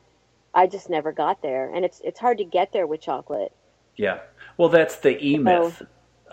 [0.54, 1.72] I just never got there.
[1.74, 3.52] And it's, it's hard to get there with chocolate.
[3.96, 4.20] Yeah.
[4.56, 5.82] Well, that's the E Myth.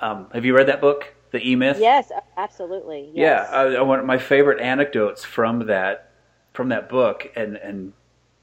[0.02, 1.78] Um, have you read that book, The E Myth?
[1.80, 3.12] Yes, absolutely.
[3.14, 3.50] Yeah, Yes.
[3.52, 6.12] I, I want my favorite anecdotes from that
[6.54, 7.94] from that book, and and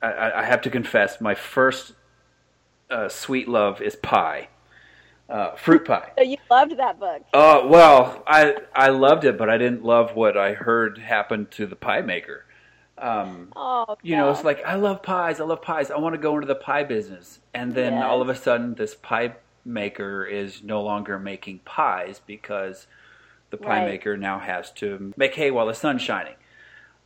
[0.02, 1.94] I, I have to confess, my first
[2.90, 4.48] uh, sweet love is pie,
[5.28, 6.12] uh, fruit pie.
[6.18, 7.22] So you loved that book.
[7.32, 11.66] Oh well, I I loved it, but I didn't love what I heard happened to
[11.66, 12.44] the pie maker.
[12.98, 15.40] Um, Oh, you know, it's like I love pies.
[15.40, 15.90] I love pies.
[15.90, 18.02] I want to go into the pie business, and then Yes.
[18.02, 22.86] all of a sudden, this pie maker is no longer making pies because
[23.50, 23.84] the pie Right.
[23.84, 26.36] maker now has to make hay while the sun's shining.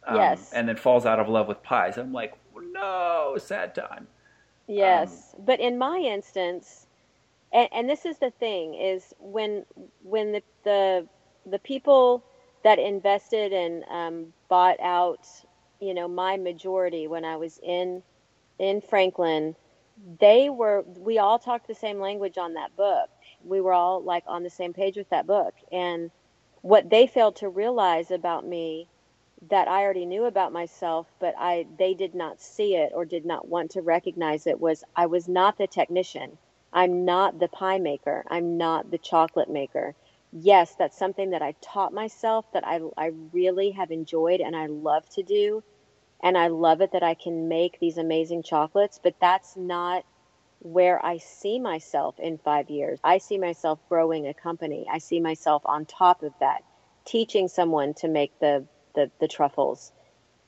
[0.07, 0.53] Um, Yes.
[0.53, 1.99] And then falls out of love with pies.
[1.99, 4.09] I'm like, no, sad time.
[4.67, 6.87] Yes, Um, but in my instance,
[7.53, 9.65] and, and this is the thing is when
[10.03, 11.09] when the the
[11.47, 12.25] the people
[12.65, 15.27] that invested and um, bought out,
[15.81, 18.03] you know, my majority when I was in
[18.59, 19.57] in Franklin,
[20.21, 23.11] they were we all talked the same language on that book.
[23.45, 26.11] We were all like on the same page with that book, and
[26.63, 28.89] what they failed to realize about me
[29.51, 33.27] that I already knew about myself, but I they did not see it or did
[33.27, 36.39] not want to recognize it was I was not the technician.
[36.73, 38.25] I'm not the pie maker.
[38.31, 39.97] I'm not the chocolate maker.
[40.33, 44.67] Yes, that's something that I taught myself that I I really have enjoyed and I
[44.67, 45.63] love to do.
[46.23, 50.05] And I love it that I can make these amazing chocolates, but that's not
[50.61, 53.01] where I see myself in 5 years.
[53.05, 54.87] I see myself growing a company.
[54.91, 56.63] I see myself on top of that,
[57.07, 59.93] teaching someone to make the the, the truffles,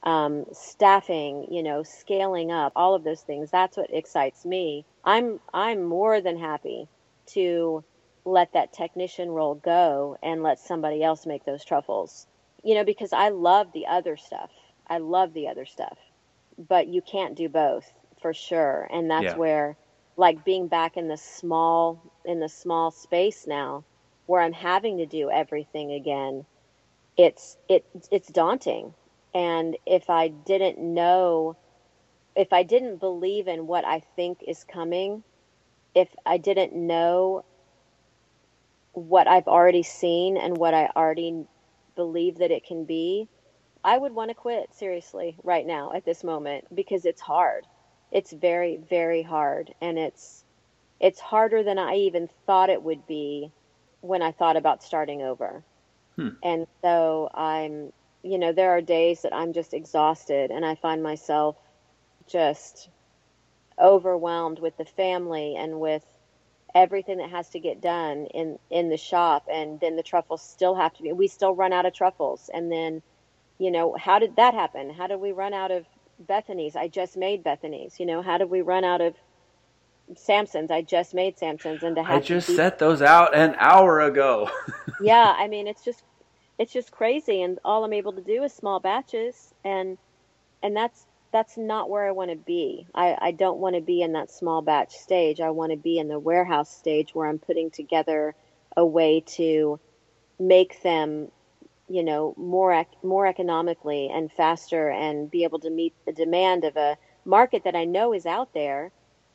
[0.04, 3.50] um, staffing, you know, scaling up, all of those things.
[3.52, 4.86] That's what excites me.
[5.04, 6.88] I'm I'm more than happy
[7.34, 7.84] to
[8.24, 12.26] let that technician role go and let somebody else make those truffles.
[12.64, 14.50] You know, because I love the other stuff.
[14.88, 15.98] I love the other stuff.
[16.58, 17.84] But you can't do both
[18.20, 18.88] for sure.
[18.92, 19.36] And that's Yeah.
[19.36, 19.78] where
[20.16, 23.84] like being back in the small in the small space now
[24.26, 26.44] where I'm having to do everything again
[27.18, 28.94] it's it it's daunting
[29.34, 31.56] and if i didn't know
[32.36, 35.22] if i didn't believe in what i think is coming
[35.94, 37.44] if i didn't know
[38.92, 41.44] what i've already seen and what i already
[41.96, 43.28] believe that it can be
[43.84, 47.66] i would want to quit seriously right now at this moment because it's hard.
[48.10, 50.44] It's very very hard and it's
[51.00, 53.50] it's harder than i even thought it would be
[54.02, 55.64] when i thought about starting over.
[56.16, 56.28] Hmm.
[56.42, 57.92] And so I'm,
[58.22, 61.56] you know, there are days that I'm just exhausted and I find myself
[62.26, 62.88] just
[63.80, 66.04] overwhelmed with the family and with
[66.74, 69.46] everything that has to get done in in the shop.
[69.50, 72.50] And then the truffles still have to be we still run out of truffles.
[72.52, 73.02] And then
[73.58, 74.90] you know how did that happen?
[74.90, 75.84] How did we run out of
[76.18, 76.76] bethany's?
[76.76, 78.22] I just made bethany's you know?
[78.22, 79.14] How did we run out of
[80.16, 80.70] samson's?
[80.70, 84.00] I just made samson's and to have I just keep- set those out an hour
[84.00, 84.50] ago.
[85.02, 86.02] yeah i mean it's just
[86.58, 87.42] it's just crazy.
[87.42, 89.52] And all i'm able to do is small batches.
[89.64, 89.98] And
[90.62, 92.86] and that's that's not where i want to be.
[92.94, 95.40] I i don't want to be in that small batch stage.
[95.40, 98.34] I want to be in the warehouse stage where i'm putting together
[98.76, 99.80] a way to
[100.38, 101.30] make them
[101.88, 106.76] you know more more economically and faster and be able to meet the demand of
[106.76, 108.92] a market that i know is out there.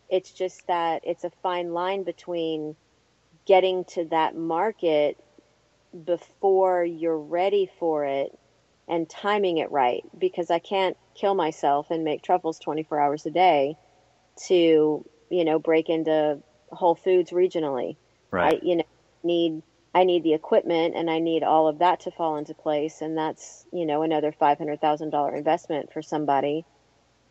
[0.09, 2.75] It's just that it's a fine line between
[3.45, 5.17] getting to that market
[6.05, 8.37] before you're ready for it
[8.87, 13.31] and timing it right because I can't kill myself and make truffles 24 hours a
[13.31, 13.75] day
[14.47, 17.97] to, you know, break into Whole Foods regionally.
[18.53, 18.83] I, you know,
[19.23, 19.61] need
[19.93, 23.17] I need the equipment and I need all of that to fall into place and
[23.17, 26.65] that's, you know, another $500,000 investment for somebody.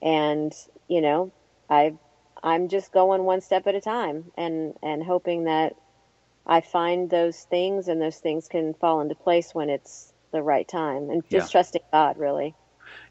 [0.02, 0.52] And,
[0.88, 1.32] you know,
[1.70, 1.94] I
[2.42, 5.74] I'm just going one step at a time and and hoping that
[6.46, 10.68] I find those things and those things can fall into place when it's the right
[10.68, 11.52] time and just Yeah.
[11.52, 12.54] trusting God really.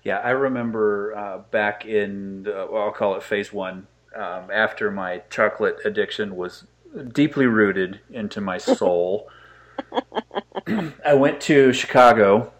[0.03, 5.23] Yeah, I remember uh, back in, well, I'll call it phase one, um, after my
[5.29, 6.65] chocolate addiction was
[7.13, 9.29] deeply rooted into my soul.
[11.05, 12.53] I went to Chicago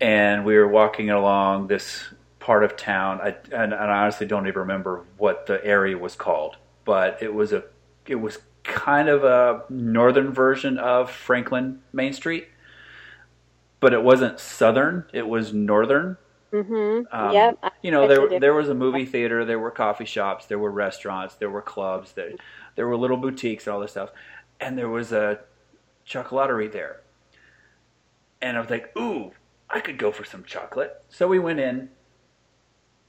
[0.00, 3.20] and we were walking along this part of town.
[3.22, 7.34] I, and, and I honestly don't even remember what the area was called, but it
[7.34, 7.64] was a,
[8.06, 12.48] it was kind of a northern version of Franklin Main Street,
[13.80, 15.06] but it wasn't southern.
[15.12, 16.18] It was northern.
[16.52, 17.06] Mhm.
[17.12, 17.58] Um, yep.
[17.62, 20.70] I You know, there there was a movie theater, there were coffee shops, there were
[20.70, 22.32] restaurants, there were clubs, there
[22.76, 24.10] there were little boutiques and all this stuff,
[24.60, 25.40] and there was a
[26.06, 27.02] chocolaterie there.
[28.42, 29.32] And I was like, "Ooh,
[29.68, 31.90] I could go for some chocolate." So we went in,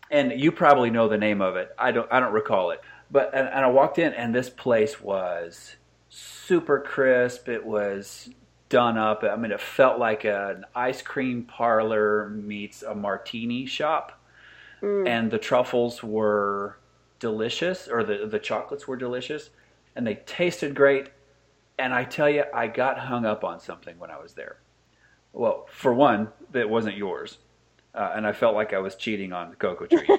[0.09, 1.69] and you probably know the name of it.
[1.77, 5.01] I don't I don't recall it, but and, and I walked in, and this place
[5.01, 5.75] was
[6.09, 7.47] super crisp.
[7.49, 8.29] It was
[8.71, 9.23] done up.
[9.23, 14.17] I mean, it felt like an ice cream parlor meets a martini shop
[14.81, 15.07] Mm.
[15.07, 16.77] and the truffles were
[17.19, 19.51] delicious, or the the chocolates were delicious,
[19.95, 21.11] and they tasted great.
[21.77, 24.57] And I tell you, I got hung up on something when I was there.
[25.33, 27.37] Well, for one, it wasn't yours,
[27.95, 30.09] uh, and I felt like I was cheating on the cocoa tree.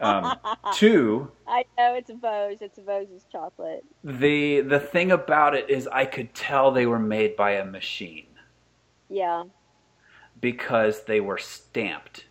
[0.00, 0.36] um,
[0.72, 2.62] two, I know it's Vosges.
[2.62, 3.84] It's Vosges chocolate.
[4.04, 8.26] the the thing about it is, I could tell they were made by a machine.
[9.08, 9.44] Yeah.
[10.40, 12.26] because they were stamped.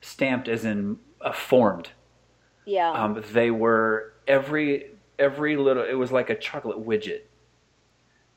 [0.00, 1.90] Stamped as in uh, formed.
[2.64, 2.92] Yeah.
[2.92, 5.82] Um, they were every every little.
[5.84, 7.22] It was like a chocolate widget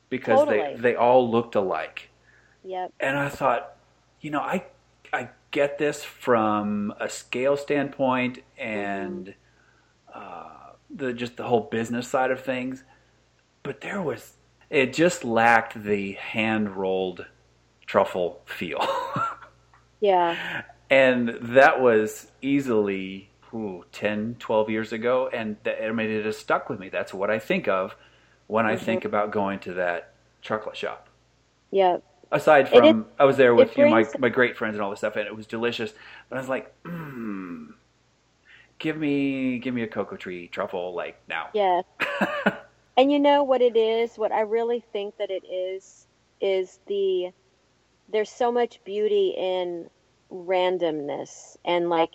[0.10, 0.76] because Totally.
[0.76, 2.10] they they all looked alike.
[2.64, 2.92] yep.
[3.00, 3.76] And I thought,
[4.22, 4.66] you know, I
[5.14, 9.34] I get this from a scale standpoint and
[10.14, 10.50] uh,
[10.90, 12.84] the just the whole business side of things,
[13.64, 14.34] but there was
[14.70, 17.26] it just lacked the hand rolled
[17.86, 18.80] truffle feel.
[20.00, 20.64] Yeah.
[20.90, 26.40] and that was easily ooh, 10 12 years ago and that, I mean, it has
[26.40, 27.96] stuck with me that's what i think of
[28.48, 28.80] when i Mhm.
[28.80, 31.08] think about going to that chocolate shop
[31.70, 32.04] Yep.
[32.32, 35.00] Aside from i was there with you know, my, my great friends and all this
[35.00, 35.94] stuff and it was delicious
[36.30, 37.68] but i was like mm,
[38.80, 41.82] give me give me a cocoa tree truffle like now Yeah.
[42.98, 44.18] And you know what it is?
[44.18, 46.08] What I really think that it is
[46.42, 47.32] is the
[48.12, 49.90] there's so much beauty in
[50.32, 52.12] randomness and like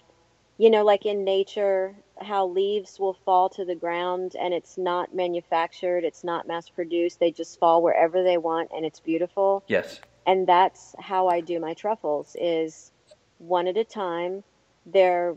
[0.58, 5.14] you know like in nature how leaves will fall to the ground and it's not
[5.14, 9.62] manufactured, it's not mass produced, they just fall wherever they want and it's beautiful.
[9.68, 12.90] yes and that's how I do my truffles is
[13.38, 14.42] one at a time.
[14.84, 15.36] They're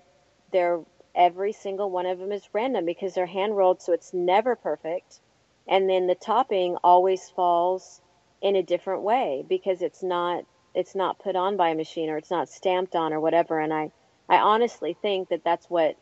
[0.51, 0.81] they're
[1.15, 5.19] every single one of them is random because they're hand rolled, so it's never perfect.
[5.67, 8.01] And then the topping always falls
[8.41, 10.43] in a different way because it's not
[10.73, 13.59] it's not put on by a machine or it's not stamped on or whatever.
[13.59, 13.91] And I
[14.29, 15.95] I honestly think that that's what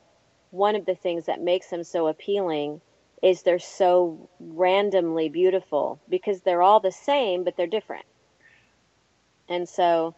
[0.51, 2.81] one of the things that makes them so appealing
[3.23, 8.05] is they're so randomly beautiful because they're all the same but they're different.
[9.49, 10.13] And so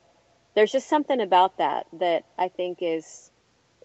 [0.56, 3.32] there's just something about that that I think is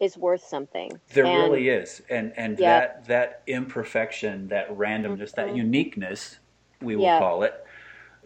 [0.01, 0.91] is worth something.
[1.13, 2.81] There And- really is, and and Yeah.
[2.81, 5.57] that that imperfection, that randomness, that Mhm.
[5.59, 6.41] uniqueness,
[6.83, 7.19] we will Yeah.
[7.21, 7.65] call it,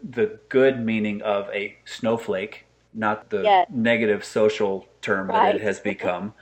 [0.02, 2.64] the good meaning of a snowflake,
[2.94, 3.64] not the Yeah.
[3.68, 6.34] negative social term that it has become,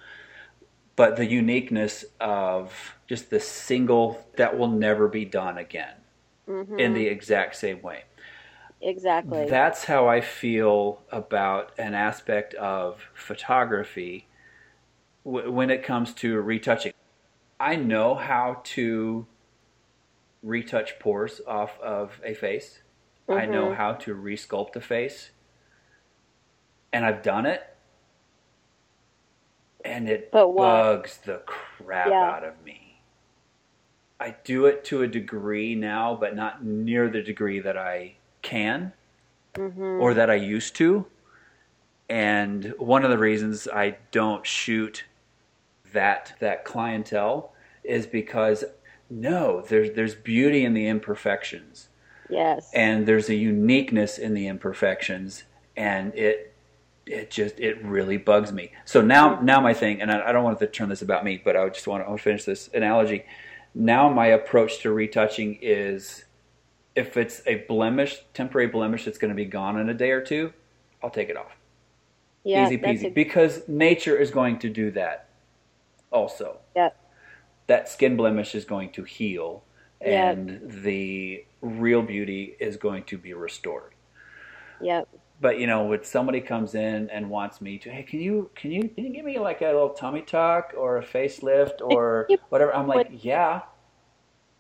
[0.97, 5.95] but the uniqueness of just the single that will never be done again
[6.49, 6.77] Mhm.
[6.79, 8.05] in the exact same way.
[8.81, 9.47] exactly.
[9.49, 14.29] That's how I feel about an aspect of photography
[15.25, 16.93] w- when it comes to retouching.
[17.61, 19.27] I know how to
[20.43, 22.83] retouch pores off of a face.
[23.31, 23.71] I know Mhm.
[23.71, 25.31] how to resculpt a face.
[26.93, 27.62] And I've done it.
[29.84, 32.22] And it bugs the crap Yeah.
[32.22, 33.01] out of me.
[34.18, 38.93] I do it to a degree now, but not near the degree that I can
[39.55, 40.01] Mhm.
[40.01, 41.07] or that I used to.
[42.09, 45.05] And one of the reasons I don't shoot
[45.93, 47.53] that that clientele
[47.84, 48.64] is because
[49.09, 51.89] no, there's there's beauty in the imperfections
[52.28, 52.70] yes.
[52.74, 55.45] and there's a uniqueness in the imperfections
[55.76, 56.53] and it
[57.07, 58.73] it just it really bugs me.
[58.85, 59.45] So now hmm.
[59.45, 61.69] now my thing, and I, I don't want to turn this about me, but I
[61.69, 63.25] just want to, want to finish this analogy.
[63.75, 66.25] Now my approach to retouching is
[66.95, 70.23] if it's a blemish, temporary blemish that's going to be gone in a day or
[70.23, 70.53] two,
[71.03, 71.57] I'll take it off.
[72.43, 73.07] yeah, Easy peasy.
[73.07, 75.29] a- because nature is going to do that
[76.11, 76.59] also.
[76.75, 76.91] yeah.
[77.67, 79.65] That skin blemish is going to heal
[80.01, 80.31] Yeah.
[80.31, 83.95] and the real beauty is going to be restored.
[84.81, 85.09] Yep.
[85.41, 88.72] But you know, when somebody comes in and wants me to, hey, can you can
[88.72, 92.74] you can you give me like a little tummy tuck or a facelift or whatever?
[92.74, 93.62] I'm like, yeah,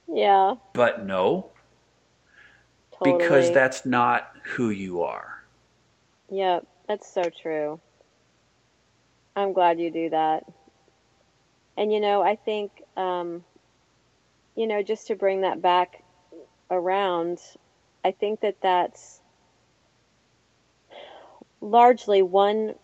[0.08, 0.56] Yeah.
[0.74, 1.50] but no,
[2.92, 3.12] Totally.
[3.12, 5.44] because that's not who you are.
[6.30, 6.66] Yep.
[6.88, 7.80] That's so true.
[9.36, 10.44] I'm glad you do that.
[11.76, 13.44] And you know, I think, um,
[14.56, 16.02] you know, just to bring that back
[16.70, 17.38] around,
[18.04, 19.20] I think that that's
[21.66, 22.74] largely one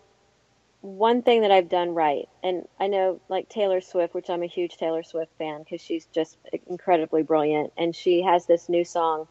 [0.81, 2.27] one thing that I've done right.
[2.43, 6.07] And I know, like Taylor Swift, which I'm a huge Taylor Swift fan because she's
[6.07, 9.27] just incredibly brilliant, and she has this new song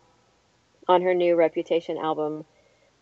[0.88, 2.44] on her new Reputation album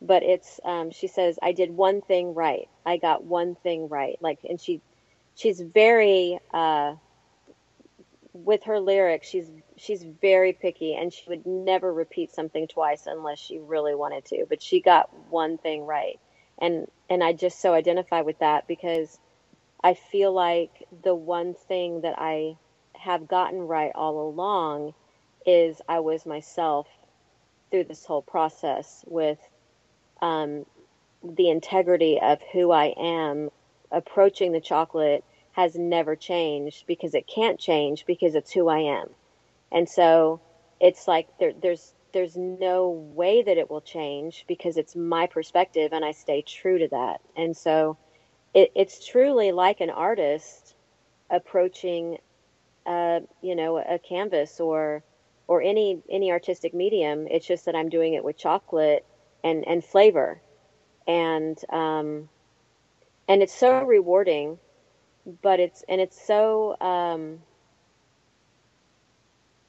[0.00, 2.68] but it's um, she says I did one thing right.
[2.86, 4.16] I got one thing right.
[4.20, 4.80] Like, and she
[5.34, 6.94] she's very uh,
[8.32, 9.28] with her lyrics.
[9.28, 14.24] She's she's very picky, and she would never repeat something twice unless she really wanted
[14.26, 14.46] to.
[14.48, 16.18] But she got one thing right,
[16.60, 19.18] and and I just so identify with that because
[19.82, 22.56] I feel like the one thing that I
[22.94, 24.94] have gotten right all along
[25.46, 26.86] is I was myself
[27.70, 29.38] through this whole process with
[30.20, 30.66] um,
[31.22, 33.50] the integrity of who I am
[33.90, 39.08] approaching the chocolate has never changed because it can't change because it's who I am.
[39.72, 40.40] And so
[40.80, 45.92] it's like there, there's there's no way that it will change because it's my perspective
[45.92, 47.20] and I stay true to that.
[47.36, 47.98] And so
[48.54, 50.74] it, it's truly like an artist
[51.30, 52.18] approaching,
[52.86, 55.02] uh, you know, a canvas or
[55.46, 57.26] or any any artistic medium.
[57.28, 59.04] It's just that I'm doing it with chocolate
[59.42, 60.40] and and flavor,
[61.06, 62.28] and um,
[63.28, 64.58] and it's so rewarding,
[65.42, 67.40] but it's and it's so um,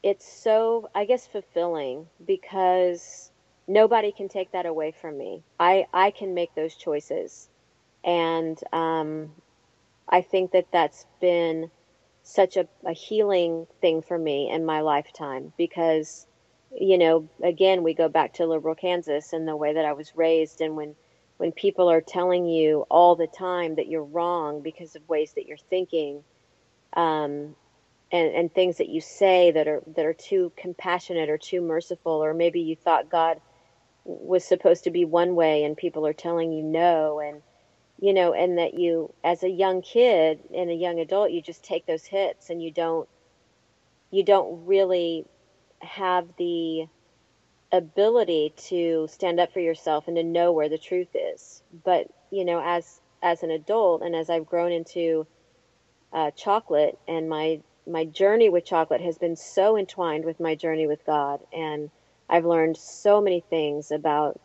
[0.03, 3.31] it's so I guess fulfilling because
[3.67, 5.43] nobody can take that away from me.
[5.59, 7.49] I I can make those choices,
[8.03, 9.31] and um,
[10.09, 11.69] I think that that's been
[12.23, 16.27] such a, a healing thing for me in my lifetime because
[16.79, 20.15] you know again we go back to liberal Kansas and the way that I was
[20.15, 20.95] raised and when
[21.37, 25.47] when people are telling you all the time that you're wrong because of ways that
[25.47, 26.23] you're thinking
[26.93, 27.55] um,
[28.11, 32.23] and, and things that you say that are that are too compassionate or too merciful,
[32.23, 33.39] or maybe you thought God
[34.03, 37.41] was supposed to be one way and people are telling you no, and
[37.99, 41.63] you know, and that you, as a young kid and a young adult, you just
[41.63, 43.07] take those hits and you don't
[44.09, 45.25] you don't really
[45.81, 46.85] have the
[47.71, 51.61] ability to stand up for yourself and to know where the truth is.
[51.85, 55.27] But you know, as as an adult and as I've grown into
[56.11, 60.87] uh, chocolate and my my journey with chocolate has been so entwined with my journey
[60.87, 61.91] with God, and
[62.29, 64.39] I've learned so many things about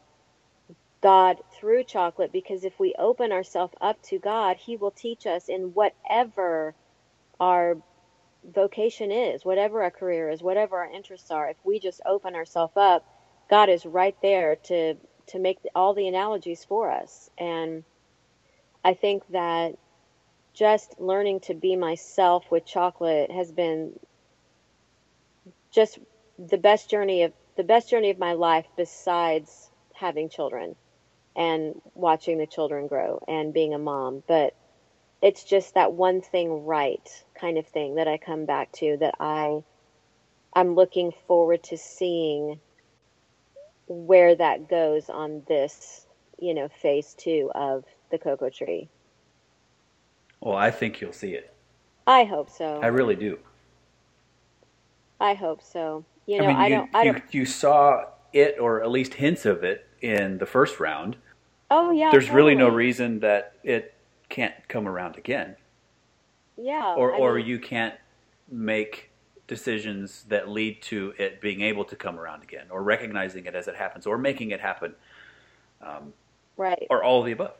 [1.02, 5.48] God through chocolate because if we open ourselves up to God, He will teach us
[5.48, 6.74] in whatever
[7.40, 7.78] our
[8.44, 11.50] vocation is, whatever our career is, whatever our interests are.
[11.50, 13.04] If we just open ourselves up,
[13.50, 14.96] God is right there to
[15.28, 17.30] to make all the analogies for us.
[17.38, 17.84] And
[18.84, 19.76] I think that
[20.56, 23.92] just learning to be myself with chocolate has been
[25.70, 25.98] just
[26.38, 30.74] the best journey of the best journey of my life besides having children
[31.36, 34.54] and watching the children grow and being a mom but
[35.22, 39.14] it's just that one thing right kind of thing that I come back to that
[39.20, 39.62] I
[40.54, 42.60] I'm looking forward to seeing
[43.88, 46.06] where that goes on this,
[46.38, 48.88] you know, phase 2 of the cocoa tree.
[50.40, 51.52] Well, I think you'll see it.
[52.06, 52.80] I hope so.
[52.82, 53.38] I really do.
[55.20, 56.04] I hope so.
[56.26, 56.94] You know, I, mean, I you, don't.
[56.94, 57.34] I you, don't.
[57.34, 61.16] you saw it, or at least hints of it, in the first round.
[61.70, 62.10] Oh yeah.
[62.10, 63.94] There's really no reason that it
[64.28, 65.56] can't come around again,
[66.56, 66.94] Yeah.
[66.94, 67.94] or I or mean, you can't
[68.48, 69.10] make
[69.48, 73.68] decisions that lead to it being able to come around again, or recognizing it as
[73.68, 74.94] it happens, or making it happen,
[75.80, 76.12] um,
[76.56, 76.86] right.
[76.90, 77.54] or all of the above.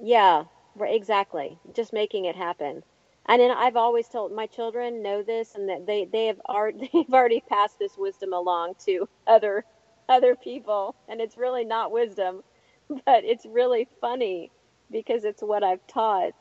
[0.00, 0.44] Yeah.
[0.76, 0.94] Right.
[0.94, 1.58] Exactly.
[1.74, 2.82] Just making it happen.
[3.26, 6.88] And then I've always told my children know this, and that they they have already
[6.92, 9.64] they've already passed this wisdom along to other
[10.08, 12.42] other people, and it's really not wisdom,
[13.06, 14.52] but it's really funny
[14.90, 16.32] because it's what I've taught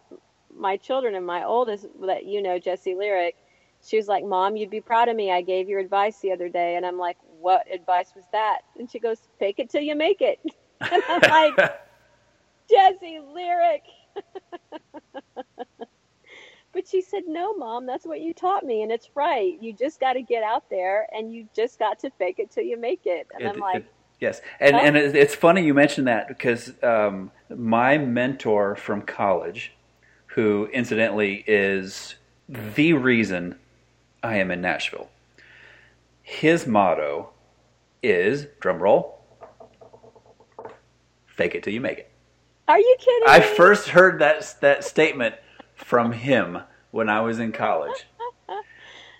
[0.54, 3.36] my children and my oldest that you know Jessie Lyric.
[3.82, 5.32] She was like, "Mom, you'd be proud of me.
[5.32, 8.90] I gave your advice the other day," and I'm like, "What advice was that?" And
[8.92, 10.40] she goes, "Fake it till you make it."
[10.92, 11.56] And I'm like,
[12.70, 13.84] Jessie Lyric.
[16.74, 18.82] but she said, No, mom, that's what you taught me.
[18.84, 19.58] And it's right.
[19.62, 22.64] You just got to get out there and you just got to fake it till
[22.64, 23.28] you make it.
[23.34, 26.74] And It- I'm like, it- yes, and and it- it's funny you mentioned that because
[26.84, 29.74] um, my mentor from college,
[30.28, 32.16] who incidentally is
[32.50, 33.58] the reason
[34.24, 35.10] I am in Nashville,
[36.22, 37.30] his motto
[38.02, 39.20] is drum roll,
[41.28, 42.10] fake it till you make it.
[42.68, 43.46] Are you kidding I me?
[43.46, 45.36] first heard that that statement
[45.76, 46.60] from him
[46.92, 48.06] when I was in college.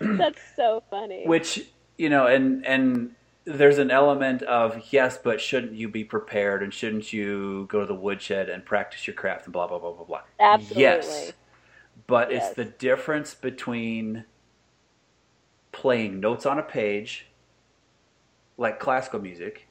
[0.18, 1.24] That's so funny.
[1.26, 1.66] which
[1.98, 3.10] you know and and
[3.46, 7.86] there's an element of yes but shouldn't you be prepared and shouldn't you go to
[7.86, 10.80] the woodshed and practice your craft and blah blah blah blah blah Absolutely.
[10.82, 11.32] yes
[12.06, 12.46] but Yes.
[12.48, 14.24] it's the difference between
[15.72, 17.26] playing notes on a page
[18.56, 19.66] like classical music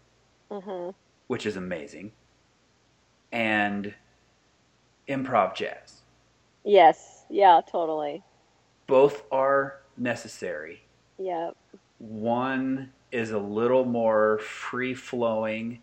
[0.51, 0.89] hmm
[1.27, 2.11] which is amazing
[3.33, 3.95] and
[5.09, 6.03] improv jazz
[6.65, 7.25] Yes.
[7.29, 8.23] Yeah, totally.
[8.87, 10.83] both are necessary
[11.19, 11.55] Yep.
[11.99, 15.81] one is a little more free flowing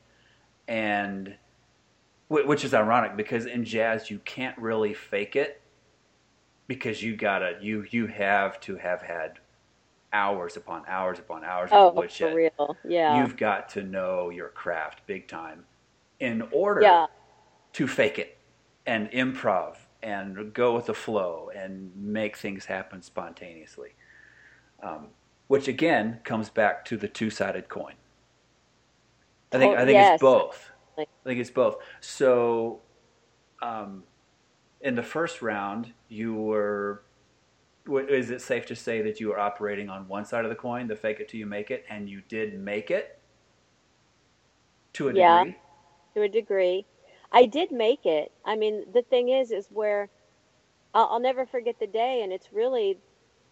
[0.68, 1.36] and
[2.28, 5.62] which is ironic because in jazz you can't really fake it
[6.68, 9.40] because you gotta you you have to have had
[10.12, 12.76] hours upon hours upon hours Oh, of for real.
[12.84, 13.16] Yeah.
[13.16, 15.64] you've got to know your craft big time
[16.20, 17.07] in order yeah.
[17.73, 18.39] To fake it
[18.87, 23.91] and improv and go with the flow and make things happen spontaneously.
[24.83, 25.09] Um,
[25.49, 27.95] which again comes back to the two-sided coin.
[29.53, 30.14] I think To- I think yes.
[30.14, 30.71] it's both.
[30.97, 31.77] I think it's both.
[32.01, 32.81] So,
[33.61, 34.05] um,
[34.81, 37.03] in the first round, you were.
[37.89, 40.87] Is it safe to say that you were operating on one side of the coin,
[40.87, 43.18] the fake it till you make it, and you did make it
[44.93, 45.45] to a Yeah.
[45.45, 45.59] degree?
[46.14, 46.87] to a degree.
[47.33, 48.33] I did make it.
[48.45, 50.09] I mean, the thing is, is where
[50.95, 52.99] I'll, I'll never forget the day, and it's really,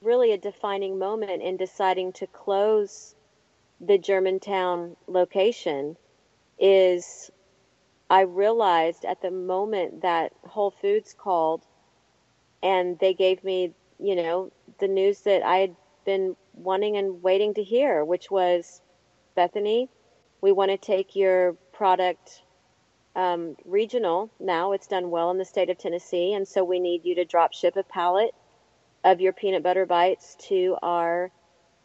[0.02, 3.14] really a defining moment in deciding to close
[3.80, 5.96] the Germantown location.
[6.58, 7.30] Is
[8.10, 11.64] I realized at the moment that Whole Foods called,
[12.62, 14.50] and they gave me, you know,
[14.80, 18.80] the news that I had been wanting and waiting to hear, which was,
[19.36, 19.88] Bethany,
[20.40, 22.42] we want to take your product
[23.16, 24.72] um, regional now.
[24.72, 27.52] It's done well in the state of Tennessee, and so we need you to drop
[27.52, 28.34] ship a pallet
[29.04, 31.30] of your peanut butter bites to our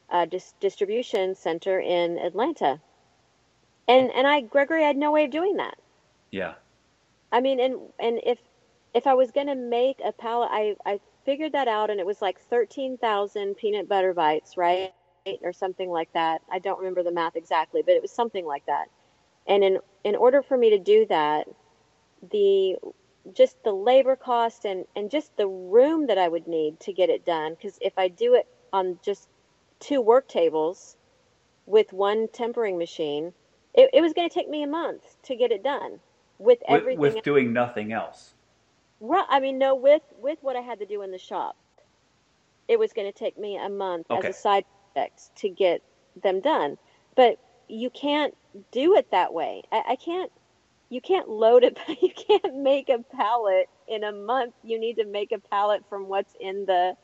[0.09, 2.79] uh, dis- distribution center in Atlanta.
[3.87, 5.75] And and I, Gregory, I had no way of doing that.
[6.31, 6.53] Yeah.
[7.31, 8.39] I mean, and and if
[8.93, 12.05] if I was going to make a pallet, I I figured that out, and it
[12.05, 14.93] was like thirteen thousand peanut butter bites, right,
[15.41, 16.41] or something like that.
[16.51, 18.87] I don't remember the math exactly, but it was something like that.
[19.47, 21.47] And in in order for me to do that,
[22.21, 22.77] the
[23.33, 27.09] just the labor cost and and just the room that I would need to get
[27.09, 29.29] it done, because if I do it on just
[29.79, 30.97] two work tables
[31.65, 33.33] with one tempering machine,
[33.73, 36.01] it, it was going to take me a month to get it done
[36.39, 38.35] with With, everything with doing nothing else.
[38.99, 39.25] Right.
[39.29, 41.55] I mean, no, with with what I had to do in the shop,
[42.67, 44.27] it was going to take me a month Okay.
[44.27, 45.81] as a side project to get
[46.15, 46.77] them done.
[47.15, 47.37] But
[47.67, 48.33] you can't
[48.71, 49.63] do it that way.
[49.71, 50.31] I, I can't.
[50.89, 51.77] You can't load it.
[52.01, 54.53] You can't make a pallet in a month.
[54.63, 56.95] You need to make a pallet from what's in the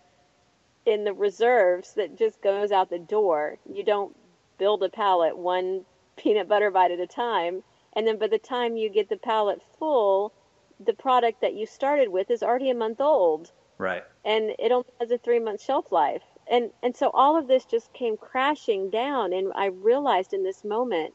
[0.86, 3.58] in the reserves that just goes out the door.
[3.72, 4.16] You don't
[4.58, 5.86] build a pallet one
[6.18, 9.62] peanut butter bite at a time, and then by the time you get the pallet
[9.78, 10.34] full,
[10.80, 14.04] the product that you started with is already a month old Right.
[14.26, 16.24] and it only has a three month shelf life.
[16.52, 20.64] And and so all of this just came crashing down and I realized in this
[20.64, 21.14] moment,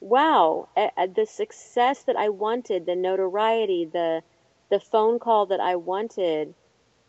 [0.00, 4.22] wow, the success that I wanted, the notoriety, the
[4.70, 6.54] the phone call that I wanted,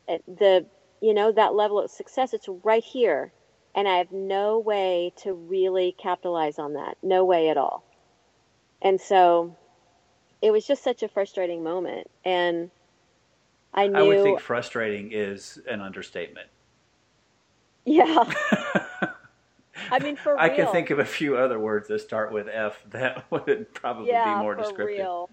[0.08, 0.66] uh, the
[1.02, 3.32] you know that level of success it's right here
[3.76, 6.98] and I have no way to really capitalize on that.
[7.04, 7.84] No way at all.
[8.82, 9.56] And so
[10.42, 12.72] it was just such a frustrating moment and
[13.74, 16.48] I knew I would think frustrating is an understatement.
[17.86, 18.24] Yeah.
[19.92, 22.82] I mean, for I can think of a few other words that start with F
[22.90, 24.98] that would probably yeah, be more for descriptive.
[24.98, 25.30] real.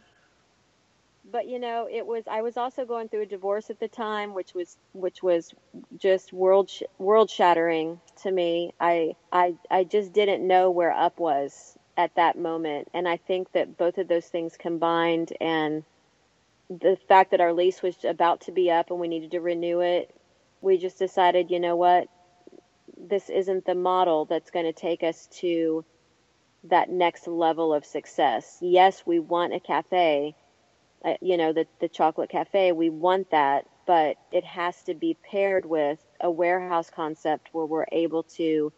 [1.30, 2.24] But you know, it was.
[2.30, 5.52] I was also going through a divorce at the time, which was which was
[5.98, 8.72] just world sh- world shattering to me.
[8.80, 13.52] I I I just didn't know where up was at that moment, and I think
[13.52, 15.82] that both of those things combined, and
[16.68, 19.80] the fact that our lease was about to be up and we needed to renew
[19.80, 20.14] it,
[20.60, 22.08] we just decided, you know what,
[22.96, 25.84] this isn't the model that's going to take us to
[26.64, 28.58] that next level of success.
[28.60, 30.34] Yes, we want a cafe,
[31.04, 32.72] uh, you know, the the chocolate cafe.
[32.72, 37.86] We want that, but it has to be paired with a warehouse concept where we're
[37.92, 38.72] able to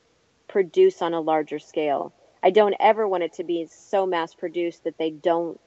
[0.48, 2.12] produce on a larger scale.
[2.42, 5.60] I don't ever want it to be so mass produced that they don't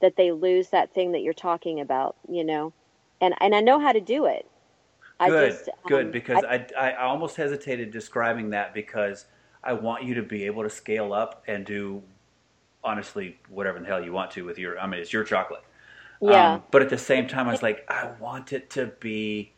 [0.00, 2.72] that they lose that thing that you're talking about, you know.
[3.20, 4.46] And and I know how to do it.
[5.22, 9.26] I Good, just, good, um, because I- I, I, almost hesitated describing that because
[9.62, 12.02] I want you to be able to scale up and do,
[12.82, 15.62] honestly, whatever the hell you want to with your, I mean, it's your chocolate.
[16.20, 16.54] yeah.
[16.54, 19.52] Um, but at the same time, I was like, I want it to be,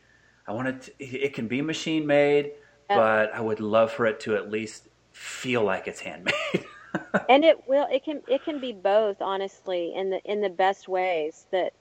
[0.47, 2.53] I want it, to, it can be machine made,
[2.91, 2.97] Yeah.
[2.97, 6.35] but I would love for it to at least feel like it's handmade.
[7.29, 10.89] and it will it can it can be both honestly in the in the best
[10.89, 11.73] ways that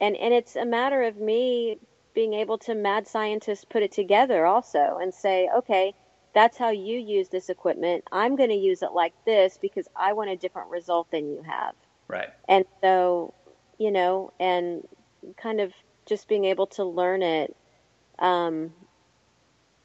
[0.00, 1.78] and and it's a matter of me
[2.20, 5.94] being able to mad scientists put it together also and say okay
[6.34, 8.04] that's how you use this equipment.
[8.12, 11.42] I'm going to use it like this because i want a different result than you
[11.48, 11.74] have.
[12.08, 12.28] Right.
[12.46, 13.32] and so
[13.78, 14.86] you know and
[15.38, 15.72] kind of
[16.04, 17.56] just being able to learn it
[18.18, 18.74] um,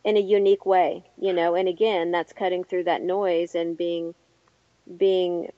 [0.03, 1.55] in a unique way you know.
[1.55, 4.13] And again that's cutting through that noise and being
[4.97, 5.51] being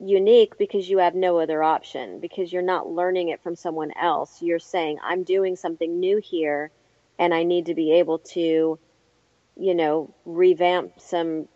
[0.00, 4.40] unique because you have no other option because you're not learning it from someone else
[4.40, 6.70] you're saying i'm doing something new here
[7.18, 8.78] and i need to be able to
[9.56, 11.46] you know revamp some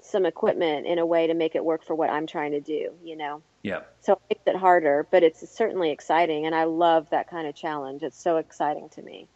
[0.00, 2.90] some equipment in a way to make it work for what i'm trying to do
[3.04, 3.82] you know Yeah.
[4.00, 7.54] so it makes it harder, but it's certainly exciting, and I love that kind of
[7.54, 8.02] challenge.
[8.02, 9.28] It's so exciting to me.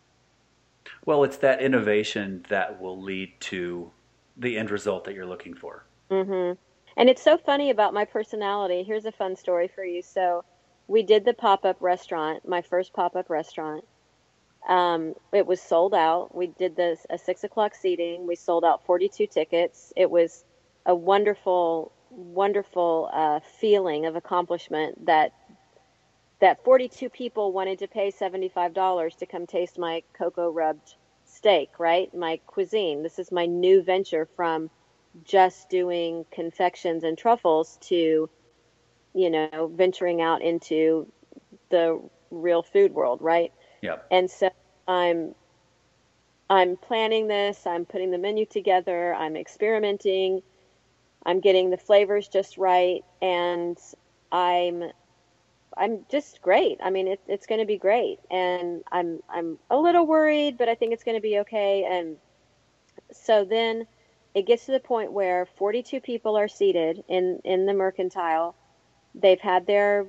[1.05, 3.91] Well, it's that innovation that will lead to
[4.37, 5.85] the end result that you're looking for.
[6.11, 6.57] Mhm.
[6.97, 8.83] And it's so funny about my personality.
[8.83, 10.03] Here's a fun story for you.
[10.03, 10.45] So,
[10.89, 13.85] we did the pop-up restaurant, my first pop-up restaurant.
[14.69, 16.35] Um, it was sold out.
[16.35, 18.27] We did this a six o'clock seating.
[18.27, 19.93] We sold out 42 tickets.
[19.97, 20.45] It was
[20.85, 25.33] a wonderful, wonderful uh, feeling of accomplishment that
[26.39, 31.71] that 42 people wanted to pay $75 to come taste my cocoa rubbed steak.
[31.79, 33.03] Right, my cuisine.
[33.03, 34.71] This is my new venture from
[35.25, 38.31] just doing confections and truffles to,
[39.15, 41.13] you know, venturing out into
[41.71, 42.01] the
[42.31, 43.21] real food world.
[43.23, 43.53] Right
[43.83, 44.07] Yep.
[44.11, 44.51] and so
[44.89, 45.35] i'm
[46.51, 50.41] i'm planning this i'm putting the menu together i'm experimenting
[51.27, 53.79] i'm getting the flavors just right and
[54.33, 54.85] i'm
[55.77, 59.77] i'm just great i mean it, it's going to be great and i'm i'm a
[59.79, 62.19] little worried but i think it's going to be okay and
[63.13, 63.87] so then
[64.37, 68.57] it gets to the point where 42 people are seated in in the mercantile.
[69.15, 70.07] They've had their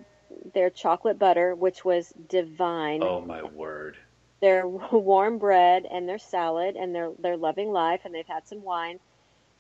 [0.54, 3.04] their chocolate butter which was divine.
[3.04, 3.98] Oh my word.
[4.42, 8.64] their warm bread and their salad and their their loving life and they've had some
[8.64, 9.00] wine.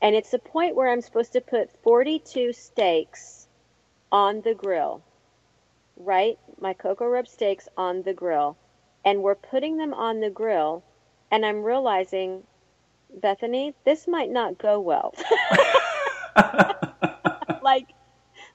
[0.01, 3.47] And it's the point where i'm supposed to put 42 steaks
[4.11, 5.03] on the grill
[5.97, 6.39] right?
[6.61, 8.57] My cocoa rub steaks on the grill.
[9.05, 10.84] And we're putting them on the grill
[11.32, 12.43] and i'm realizing
[13.22, 15.14] bethany this might not go well.
[17.64, 17.89] Like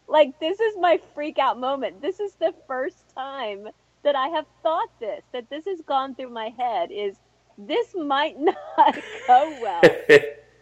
[0.08, 2.00] like this is my freak out moment.
[2.00, 3.68] This is the first time
[4.04, 7.16] that i have thought this that this has gone through my head is
[7.58, 9.82] this might not go well.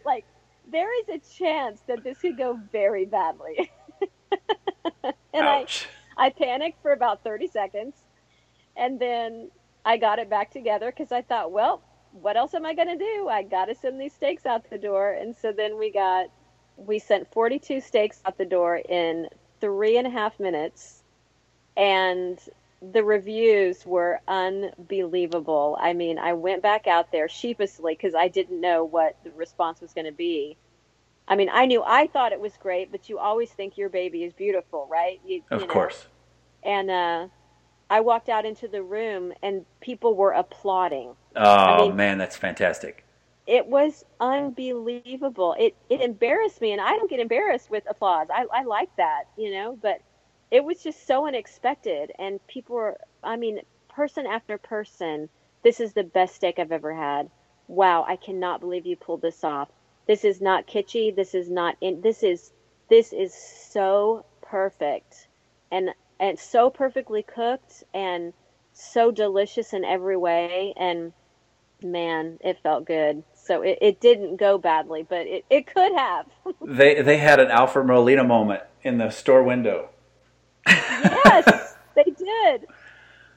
[0.05, 0.25] Like
[0.69, 3.71] there is a chance that this could go very badly.
[5.33, 5.87] And Ouch.
[6.17, 7.95] i i panicked for about 30 seconds
[8.75, 9.49] and then
[9.85, 11.81] i got it back together because i thought well
[12.11, 13.27] what else am i going to do?
[13.29, 15.11] I got to send these steaks out the door.
[15.11, 16.27] And so then we got
[16.77, 19.27] we sent 42 steaks out the door in
[19.59, 21.03] three and a half minutes.
[21.77, 22.39] And
[22.81, 25.77] the reviews were unbelievable.
[25.79, 29.81] I mean i went back out there sheepishly because i didn't know what the response
[29.81, 30.57] was going to be.
[31.27, 34.23] I mean i knew i thought it was great but you always think your baby
[34.23, 35.21] is beautiful right?
[35.25, 35.73] You, of you know?
[35.73, 36.07] course.
[36.63, 37.27] and uh,
[37.91, 43.05] i walked out into the room and people were applauding Oh mean- man, that's fantastic.
[43.47, 45.55] it was unbelievable.
[45.57, 48.27] It it embarrassed me, and I don't get embarrassed with applause.
[48.33, 49.77] I I like that, you know.
[49.81, 50.01] But
[50.51, 52.97] it was just so unexpected, and people were.
[53.23, 55.29] I mean, person after person.
[55.63, 57.29] This is the best steak I've ever had.
[57.67, 59.69] Wow, I cannot believe you pulled this off.
[60.07, 61.15] This is not kitschy.
[61.15, 62.01] This is not in.
[62.01, 62.51] This is
[62.89, 65.27] this is so perfect,
[65.71, 68.31] and and so perfectly cooked, and
[68.71, 71.11] so delicious in every way, and
[71.83, 73.23] man, it felt good.
[73.33, 76.25] So it, it didn't go badly, but it, it could have.
[76.63, 79.89] They they had an Alfred Molina moment in the store window.
[80.67, 82.67] yes, they did.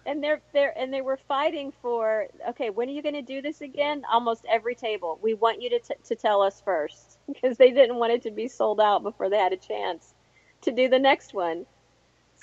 [0.07, 3.41] And they're they're and they were fighting for okay, when are you going to do
[3.41, 4.03] this again?
[4.13, 5.19] Almost every table.
[5.23, 8.31] We want you to t- to tell us first because they didn't want it to
[8.31, 10.13] be sold out before they had a chance
[10.63, 11.65] to do the next one.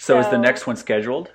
[0.01, 1.29] So, is the next one scheduled?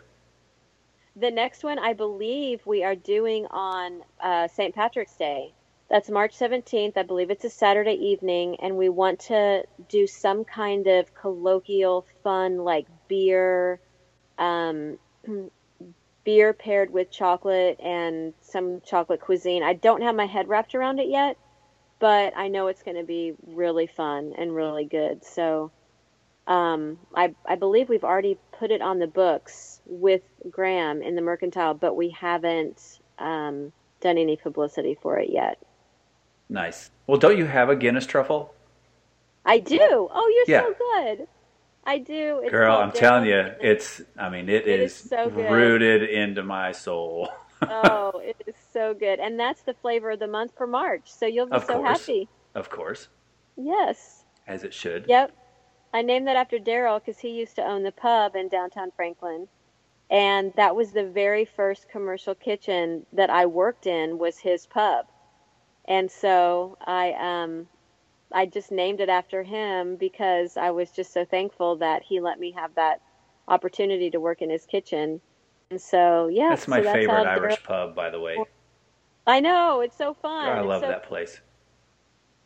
[1.14, 4.74] The next one, I believe, we are doing on uh, St.
[4.74, 5.54] Patrick's Day.
[5.88, 6.96] That's March 17th.
[6.96, 12.06] I believe it's a Saturday evening, and we want to do some kind of colloquial,
[12.24, 13.78] fun, like beer,
[14.36, 14.98] um,
[16.24, 19.62] beer paired with chocolate and some chocolate cuisine.
[19.62, 21.36] I don't have my head wrapped around it yet,
[22.00, 25.24] but I know it's going to be really fun and really good.
[25.24, 25.70] So,
[26.46, 31.22] um, I, I believe we've already put it on the books with Graham in the
[31.22, 35.58] Mercantile, but we haven't um, done any publicity for it yet.
[36.48, 36.90] Nice.
[37.06, 38.54] Well, don't you have a Guinness truffle?
[39.44, 39.78] I do.
[39.80, 40.62] Oh, you're Yeah.
[40.66, 41.28] so good.
[41.84, 42.40] I do.
[42.42, 44.02] It's Girl, I'm telling you, Daryl- it's.
[44.18, 47.28] I mean, It is is so rooted into my soul.
[47.62, 51.02] oh, it is so good, and that's the flavor of the month for March.
[51.12, 52.00] So you'll be Of so course.
[52.00, 52.28] happy.
[52.56, 53.08] of course,
[53.56, 54.24] Yes.
[54.48, 55.06] as it should.
[55.08, 55.30] Yep.
[55.96, 59.48] I named that after Daryl because he used to own the pub in downtown Franklin.
[60.10, 65.06] And that was the very first commercial kitchen that I worked in was his pub.
[65.88, 67.66] And so I um
[68.30, 72.38] I just named it after him because I was just so thankful that he let
[72.38, 73.00] me have that
[73.48, 75.22] opportunity to work in his kitchen.
[75.70, 78.36] And so yeah, That's my so favorite Irish pub, by the way.
[79.26, 80.46] I know, it's so fun.
[80.46, 81.40] I love so that place.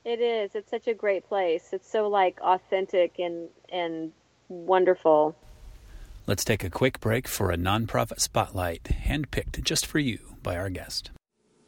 [0.04, 0.54] It is.
[0.54, 1.68] It's such a great place.
[1.72, 4.12] It's so like authentic and and
[4.48, 5.36] wonderful.
[6.26, 10.70] Let's take a quick break for a nonprofit spotlight, handpicked just for you by our
[10.70, 11.10] guest.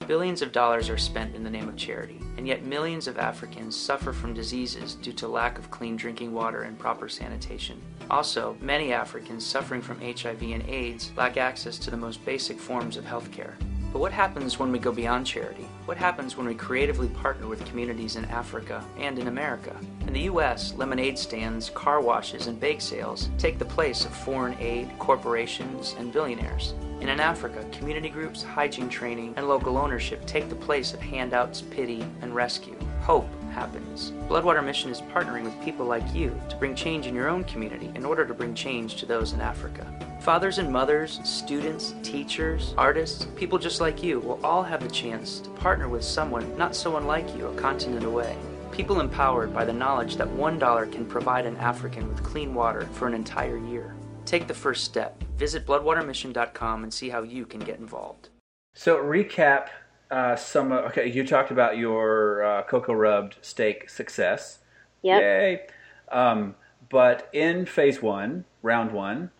[0.06, 3.76] Billions of dollars are spent in the name of charity, and yet millions of Africans
[3.76, 7.80] suffer from diseases due to lack of clean drinking water and proper sanitation.
[8.10, 12.96] Also, many Africans suffering from HIV and AIDS lack access to the most basic forms
[12.96, 13.54] of healthcare.
[13.92, 15.68] But what happens when we go beyond charity?
[15.84, 19.76] What happens when we creatively partner with communities in Africa and in America?
[20.06, 24.56] In the US, lemonade stands, car washes, and bake sales take the place of foreign
[24.58, 26.72] aid, corporations, and billionaires.
[27.02, 31.60] And in Africa, community groups, hygiene training, and local ownership take the place of handouts,
[31.60, 32.78] pity, and rescue.
[33.02, 34.12] Hope happens.
[34.28, 37.92] Bloodwater Mission is partnering with people like you to bring change in your own community
[37.94, 39.86] in order to bring change to those in Africa.
[40.20, 45.40] Fathers and mothers, students, teachers, artists, people just like you will all have the chance
[45.40, 48.36] to partner with someone not so unlike you a continent away.
[48.72, 53.06] People empowered by the knowledge that $1 can provide an African with clean water for
[53.06, 53.94] an entire year.
[54.24, 55.22] Take the first step.
[55.36, 58.30] Visit bloodwatermission.com and see how you can get involved.
[58.74, 59.68] So recap
[60.12, 60.70] uh, some.
[60.72, 64.58] Okay, you talked about your uh, cocoa rubbed steak success.
[65.00, 65.20] Yep.
[65.20, 65.66] Yay!
[66.10, 66.54] Um,
[66.90, 69.30] but in phase one, round one,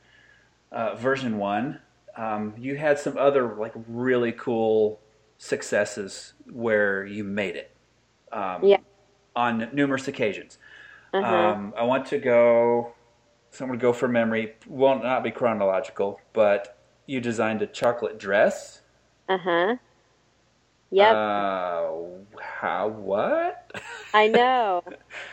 [0.73, 1.81] uh, version one,
[2.17, 4.99] um, you had some other like really cool
[5.37, 7.77] successes where you made it.
[8.33, 8.79] Um, Yeah.
[9.37, 10.59] On numerous occasions.
[11.13, 11.35] Uh-huh.
[11.35, 12.95] Um, I want to go.
[13.51, 14.55] So I'm going to go for memory.
[14.67, 18.81] Won't not be chronological, but you designed a chocolate dress.
[19.29, 19.77] Uh huh.
[20.93, 21.17] Yep.
[21.17, 21.91] Uh,
[22.39, 22.89] how?
[22.89, 23.73] What?
[24.15, 24.85] I know.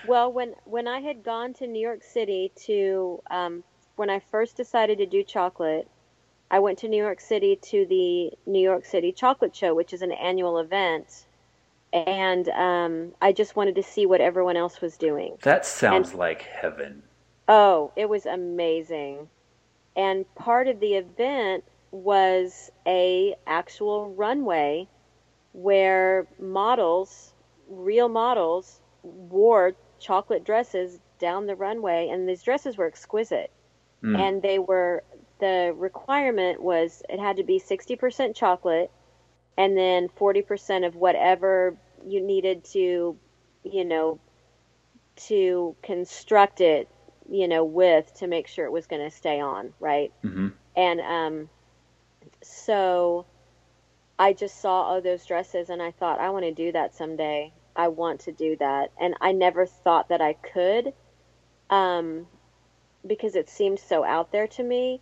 [0.08, 3.64] Well, when when I had gone to New York City to um,
[3.98, 5.90] when I first decided to do chocolate,
[6.50, 10.02] I went to New York City to the New York City Chocolate Show, which is
[10.02, 11.26] an annual event,
[11.92, 15.36] and um, I just wanted to see what everyone else was doing.
[15.42, 17.04] That sounds like heaven.
[17.50, 19.28] Oh, it was amazing.
[19.98, 24.88] And part of the event was a actual runway
[25.62, 27.34] where models,
[27.70, 33.52] real models, wore chocolate dresses down the runway and these dresses were exquisite.
[34.04, 34.20] Mm.
[34.20, 35.04] And they were
[35.40, 38.92] the requirement was it had to be 60% chocolate
[39.58, 43.18] and then 40% of whatever you needed to,
[43.64, 44.20] you know,
[45.28, 46.88] to construct it
[47.30, 50.12] you know, with to make sure it was going to stay on, right?
[50.24, 51.50] hmm And um,
[52.42, 53.26] so
[54.20, 57.54] I just saw all those dresses and I thought, I want to do that someday.
[57.74, 58.92] I want to do that.
[59.00, 60.94] And I never thought that I could
[61.70, 62.28] um,
[63.08, 65.00] because it seemed so out there to me.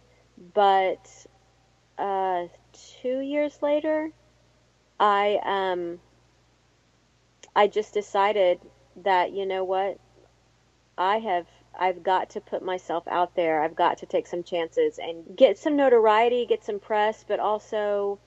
[0.53, 1.09] But
[1.97, 2.45] uh,
[3.01, 4.11] two years later,
[4.99, 5.99] I um,
[7.55, 8.59] I just decided
[9.03, 9.99] that you know what
[10.95, 11.47] I have
[11.79, 13.63] I've got to put myself out there.
[13.63, 18.19] I've got to take some chances and get some notoriety, get some press, but also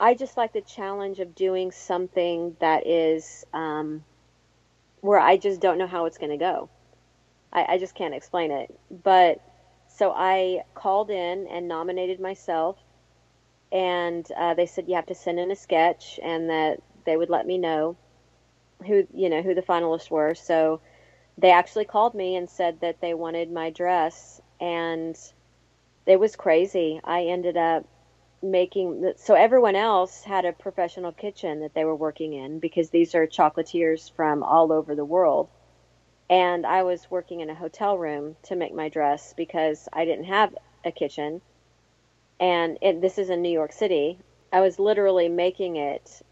[0.00, 4.04] I just like the challenge of doing something that is um,
[5.02, 6.70] where I just don't know how it's going to go.
[7.52, 8.74] I, I just can't explain it.
[8.90, 9.42] But
[9.88, 12.78] so I called in and nominated myself,
[13.70, 17.30] and uh, they said you have to send in a sketch, and that they would
[17.30, 17.96] let me know
[18.86, 20.34] who you know who the finalists were.
[20.34, 20.80] So
[21.38, 25.18] they actually called me and said that they wanted my dress and
[26.06, 27.86] it was crazy i ended up
[28.42, 33.14] making so everyone else had a professional kitchen that they were working in because these
[33.14, 35.48] are chocolatiers from all over the world
[36.30, 40.24] and i was working in a hotel room to make my dress because i didn't
[40.24, 41.42] have a kitchen
[42.40, 44.18] and it, this is in new york city
[44.52, 46.22] i was literally making it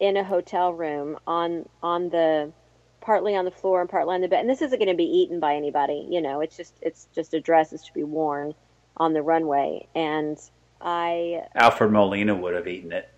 [0.00, 2.52] in a hotel room on on the
[3.00, 4.40] partly on the floor and partly on the bed.
[4.40, 6.40] And this isn't going to be eaten by anybody, you know.
[6.40, 8.54] It's just it's just a dress that's to be worn
[8.96, 9.88] on the runway.
[9.94, 10.38] And
[10.80, 13.08] I Alfred Molina would have eaten it.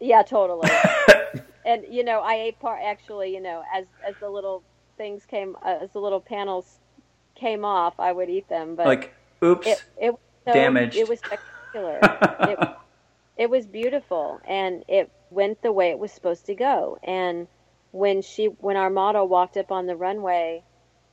[0.00, 0.70] yeah, totally.
[1.64, 4.62] and you know, I ate part actually, you know, as as the little
[4.96, 6.78] things came uh, as the little panels
[7.34, 9.66] came off, I would eat them, but like, oops.
[9.66, 10.96] it it was so, damaged.
[10.96, 11.98] It was spectacular.
[12.02, 12.68] it,
[13.36, 16.98] it was beautiful and it went the way it was supposed to go.
[17.02, 17.46] And
[17.92, 20.62] when she when our model walked up on the runway,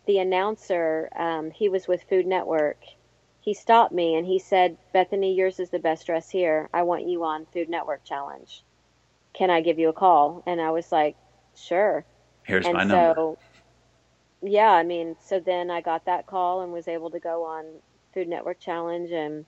[0.06, 2.78] the announcer, um, he was with Food Network.
[3.48, 6.68] He stopped me and he said, "Bethany, yours is the best dress here.
[6.74, 8.62] I want you on Food Network Challenge.
[9.32, 11.16] Can I give you a call?" And I was like,
[11.56, 12.04] "Sure."
[12.44, 13.38] Here's and my so, number.
[14.42, 17.64] yeah, I mean, so then I got that call and was able to go on
[18.14, 19.46] Food Network Challenge and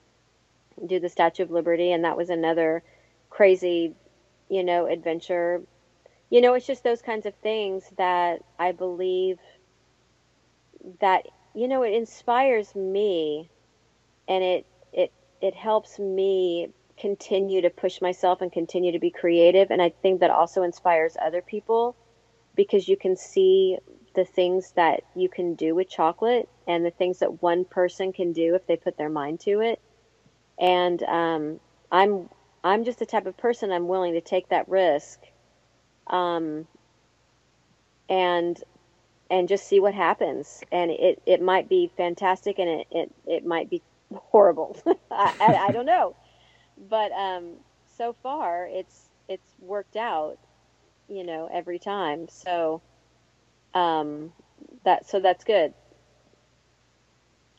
[0.86, 2.82] do the Statue of Liberty, and that was another
[3.28, 3.94] crazy,
[4.48, 5.60] you know, adventure.
[6.30, 9.38] You know, it's just those kinds of things that I believe
[11.00, 13.50] that you know it inspires me,
[14.30, 15.12] and it it
[15.42, 19.70] it helps me continue to push myself and continue to be creative.
[19.70, 21.96] And I think that also inspires other people
[22.54, 23.78] because you can see
[24.14, 28.32] the things that you can do with chocolate and the things that one person can
[28.32, 29.80] do if they put their mind to it.
[30.58, 31.60] And um,
[31.90, 32.28] I'm
[32.62, 35.18] I'm just the type of person I'm willing to take that risk,
[36.06, 36.66] um,
[38.08, 38.62] and
[39.30, 40.60] and just see what happens.
[40.70, 43.80] And it, it might be fantastic, and it it, it might be
[44.14, 44.76] horrible.
[45.10, 46.16] I, I, I don't know,
[46.78, 47.58] but um,
[47.98, 50.38] so far it's it's worked out,
[51.08, 52.28] you know, every time.
[52.30, 52.82] So
[53.74, 54.32] um,
[54.84, 55.74] that so that's good.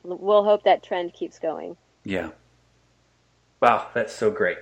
[0.04, 1.78] We'll hope that trend keeps going.
[2.04, 2.32] Yeah.
[3.62, 4.58] Wow, that's so great.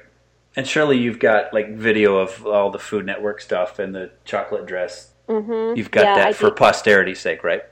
[0.56, 4.66] And surely you've got like video of all the Food Network stuff and the chocolate
[4.66, 5.14] dress.
[5.30, 5.76] Mm-hmm.
[5.76, 6.52] You've got Yeah, that I for do.
[6.52, 7.64] posterity's sake, right?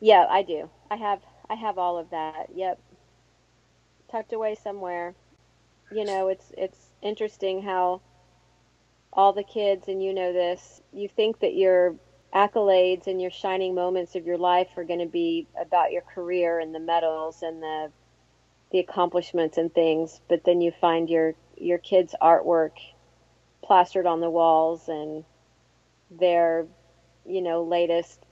[0.00, 0.70] Yeah, I do.
[0.90, 2.48] I have I have all of that.
[2.54, 2.78] Yep.
[4.12, 5.14] Tucked away somewhere.
[5.90, 8.02] You know, it's it's interesting how
[9.10, 11.96] all the kids and you know this, you think that your
[12.34, 16.58] accolades and your shining moments of your life are going to be about your career
[16.58, 17.90] and the medals and the
[18.70, 22.72] the accomplishments and things, but then you find your your kids' artwork
[23.64, 25.24] plastered on the walls and
[26.10, 26.66] their
[27.24, 28.26] you know latest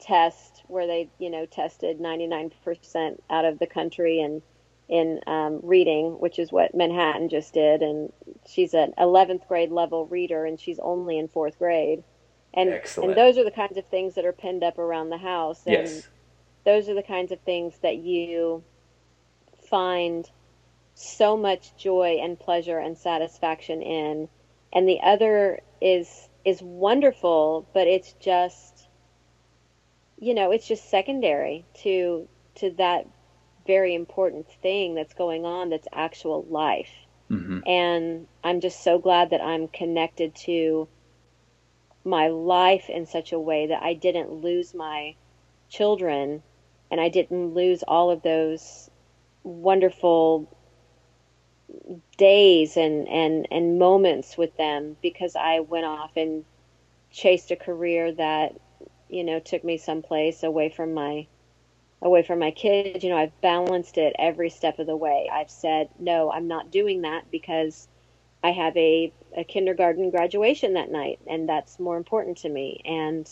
[0.00, 4.42] test where they you know tested 99% out of the country and
[4.92, 8.12] in um, reading which is what manhattan just did and
[8.46, 12.04] she's an 11th grade level reader and she's only in fourth grade
[12.52, 13.08] and Excellent.
[13.12, 15.88] and those are the kinds of things that are pinned up around the house and
[15.88, 16.08] Yes.
[16.66, 18.62] those are the kinds of things that you
[19.70, 20.30] find
[20.94, 24.28] so much joy and pleasure and satisfaction in
[24.74, 28.88] and the other is is wonderful but it's just
[30.18, 33.06] you know it's just secondary to to that
[33.66, 36.90] very important thing that's going on that's actual life.
[37.28, 40.88] Hmm and I'm just so glad that I'm connected to
[42.04, 45.14] my life in such a way that I didn't lose my
[45.68, 46.42] children
[46.90, 48.90] and I didn't lose all of those
[49.44, 50.48] wonderful
[52.18, 56.44] days and, and, and moments with them because I went off and
[57.10, 58.54] chased a career that,
[59.08, 61.26] you know, took me someplace away from my
[62.02, 63.04] away from my kids.
[63.04, 65.30] You know, I've balanced it every step of the way.
[65.32, 67.88] I've said, no, I'm not doing that because
[68.42, 72.82] I have a, a kindergarten graduation that night, and that's more important to me.
[72.84, 73.30] And,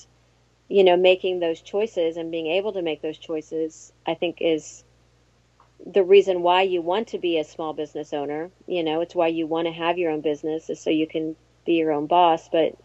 [0.68, 4.84] you know, making those choices and being able to make those choices, I think, is
[5.84, 8.50] the reason why you want to be a small business owner.
[8.68, 11.34] You know, it's why you want to have your own business, is so you can
[11.66, 12.48] be your own boss.
[12.48, 12.76] But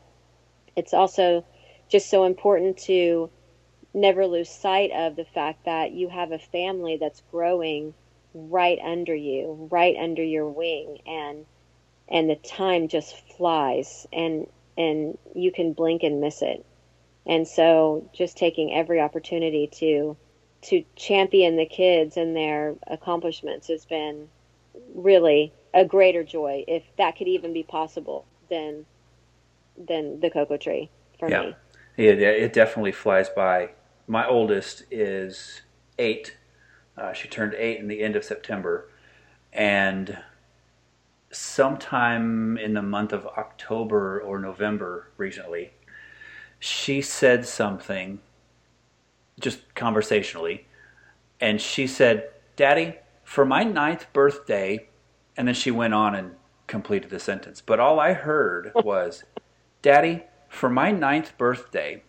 [0.75, 1.45] it's also
[1.89, 3.29] just so important to
[3.95, 7.93] never lose sight of the fact that you have a family that's growing
[8.33, 11.45] right under you, right under your wing, and
[12.09, 16.63] and the time just flies, and and you can blink and miss it.
[17.25, 20.17] And so, just taking every opportunity to
[20.63, 24.27] to champion the kids and their accomplishments has been
[24.93, 28.85] really a greater joy, if that could even be possible, than
[29.77, 31.41] than the cocoa tree for Yeah.
[31.41, 31.55] me.
[31.97, 33.69] It, it definitely flies by.
[34.07, 35.61] My oldest is
[35.97, 36.37] eight.
[36.97, 38.89] Uh, she turned eight in the end of September.
[39.51, 40.17] And
[41.31, 45.71] sometime in the month of October or November recently,
[46.59, 48.19] she said something
[49.39, 50.65] just conversationally.
[51.41, 54.87] And she said, Daddy, for my ninth birthday,
[55.35, 56.31] and then she went on and
[56.67, 57.61] completed the sentence.
[57.61, 59.23] But all I heard was,
[59.81, 62.03] Daddy, for my ninth birthday,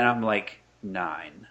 [0.00, 1.46] and I'm like, nine.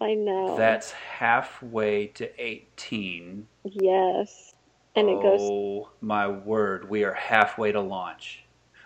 [0.00, 0.56] I know.
[0.56, 3.46] That's halfway to 18.
[3.64, 4.54] yes.
[4.96, 8.44] And it goes Oh my word, we are halfway to launch.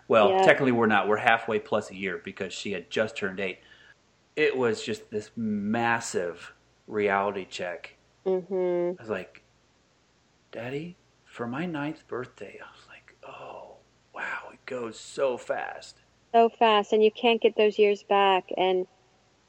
[0.09, 0.43] Well, Yeah.
[0.43, 1.09] technically we're not.
[1.09, 3.59] We're halfway plus a year because she had just turned eight.
[4.37, 6.53] It was just this massive
[6.87, 7.97] reality check.
[8.27, 8.97] mhm.
[8.99, 9.43] I was like,
[10.53, 13.77] Daddy, for my ninth birthday, I was like, oh,
[14.15, 16.03] wow, it goes so fast.
[16.37, 18.51] So fast and you can't get those years back.
[18.57, 18.87] And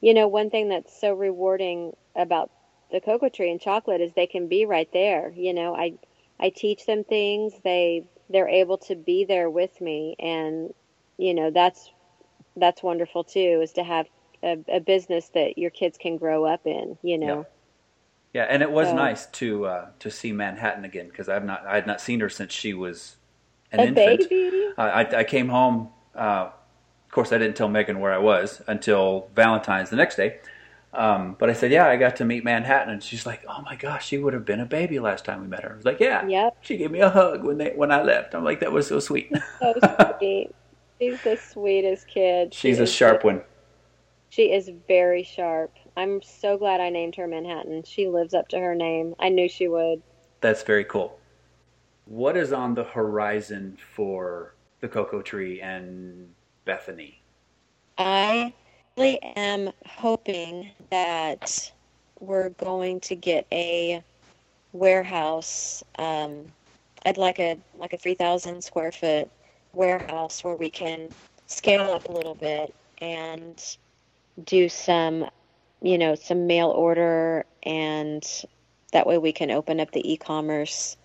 [0.00, 2.50] you know one thing that's so rewarding about
[2.90, 5.32] the cocoa tree and chocolate is they can be right there.
[5.36, 5.94] You know i
[6.40, 7.52] i teach them things.
[7.62, 10.16] They they're able to be there with me.
[10.18, 10.72] And
[11.18, 11.90] you know that's
[12.56, 14.06] that's wonderful too is to have
[14.42, 17.46] a, a business that your kids can grow up in you know?
[18.34, 21.66] Yeah, and it was So- nice to uh, to see Manhattan again because I've not
[21.66, 23.16] I had not seen her since she was
[23.72, 24.28] an infant.
[24.30, 24.68] baby?
[24.78, 25.90] I, I, I came home.
[26.14, 26.50] Uh,
[27.08, 30.40] of course, I didn't tell Megan where I was until Valentine's the next day.
[30.92, 33.76] Um, but I said, yeah, I got to meet Manhattan, and she's like, oh my
[33.76, 35.72] gosh, she would have been a baby last time we met her.
[35.72, 36.26] I was like, yeah.
[36.26, 36.58] Yep.
[36.60, 38.34] She gave me a hug when they when I left.
[38.34, 39.32] I'm like, that was so sweet.
[39.58, 39.74] So
[40.18, 40.50] sweet.
[41.00, 42.52] She's the sweetest kid.
[42.52, 43.42] She she's a sharp the- one.
[44.28, 45.72] She is very sharp.
[45.96, 47.84] I'm so glad I named her Manhattan.
[47.84, 49.14] She lives up to her name.
[49.18, 50.02] I knew she would.
[50.42, 51.18] That's very cool.
[52.04, 56.28] What is on the horizon for the Cocoa Tree and
[56.68, 57.18] Bethany?
[57.96, 58.52] I
[58.96, 61.72] really am hoping that
[62.20, 64.04] we're going to get a
[64.74, 65.82] warehouse.
[65.98, 66.44] Um,
[67.06, 69.30] I'd like a like a three thousand square foot
[69.72, 71.08] warehouse where we can
[71.46, 73.76] scale up a little bit and
[74.44, 75.24] do some,
[75.80, 78.44] you know, some mail order, and
[78.92, 80.98] that way we can open up the e-commerce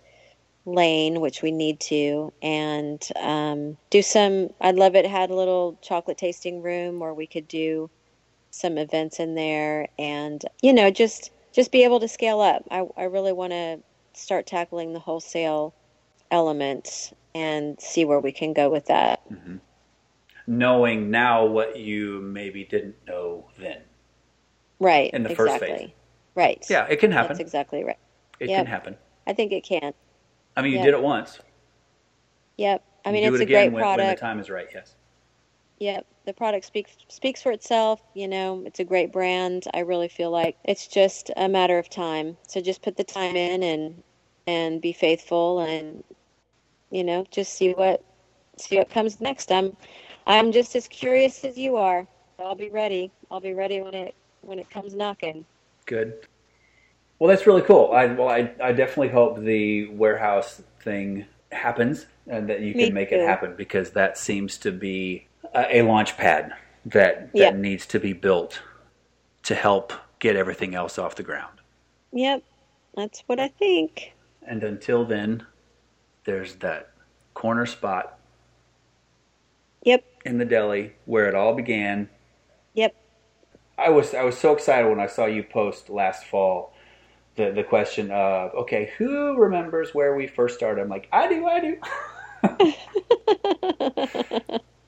[0.66, 4.50] lane, which we need to, and um, do some.
[4.62, 7.90] I'd love it had a little chocolate tasting room where we could do
[8.52, 12.64] some events in there, and you know, just just be able to scale up.
[12.72, 13.80] I I really want to
[14.14, 15.74] start tackling the wholesale
[16.32, 19.28] element and see where we can go with that.
[19.32, 19.58] Mm-hmm.
[20.46, 23.82] Knowing now what you maybe didn't know then.
[24.80, 25.14] Right.
[25.14, 25.86] In the first exactly.
[25.88, 25.96] phase.
[26.36, 26.66] Right.
[26.70, 27.30] Yeah, it can happen.
[27.30, 27.98] That's exactly right.
[28.40, 28.60] it yep.
[28.60, 28.98] can happen.
[29.26, 29.94] I think it can.
[30.56, 30.84] I mean, you Yeah.
[30.86, 31.40] did it once.
[32.58, 32.84] Yep.
[33.06, 34.68] I mean, it's it a again great when, when the time is right.
[34.74, 34.96] Yes.
[35.80, 38.02] Yep, the product speaks speaks for itself.
[38.14, 39.66] You know, it's a great brand.
[39.74, 42.38] I really feel like it's just a matter of time.
[42.48, 44.04] So just put the time in and
[44.48, 46.04] and be faithful, and
[46.92, 48.04] you know, just see what
[48.58, 49.52] see what comes next.
[49.52, 49.76] I'm
[50.28, 52.08] I'm just as curious as you are.
[52.40, 53.12] I'll be ready.
[53.32, 55.46] I'll be ready when it when it comes knocking.
[55.86, 56.28] Good.
[57.20, 57.92] Well, that's really cool.
[57.94, 62.94] I well, I, I definitely hope the warehouse thing happens and that you Me can
[62.94, 66.54] make it happen because that seems to be a, a launch pad
[66.86, 68.62] that that needs to be built
[69.44, 71.60] to help get everything else off the ground.
[72.14, 72.46] Yep,
[72.96, 74.14] that's what I think.
[74.42, 75.48] And until then,
[76.26, 76.94] there's that
[77.36, 78.20] corner spot
[79.84, 82.10] Yep, in the deli where it all began.
[82.74, 82.96] yep.
[83.78, 86.73] I was I was so excited when I saw you post last fall
[87.36, 90.82] the the question of okay who remembers where we first started?
[90.82, 91.78] I'm like I do I do.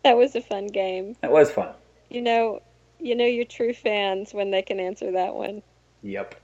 [0.03, 1.15] that was a fun game.
[1.21, 1.73] that was fun.
[2.09, 2.61] You know,
[2.99, 5.61] you know your true fans when they can answer that one.
[6.03, 6.35] Yep.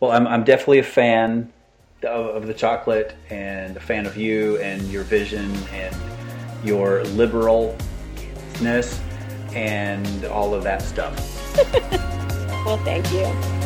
[0.00, 1.52] Well, I'm I'm definitely a fan
[2.02, 5.94] of, of the chocolate and a fan of you and your vision and
[6.64, 8.98] your liberalness
[9.54, 11.32] and all of that stuff.
[12.66, 13.65] Well, thank you.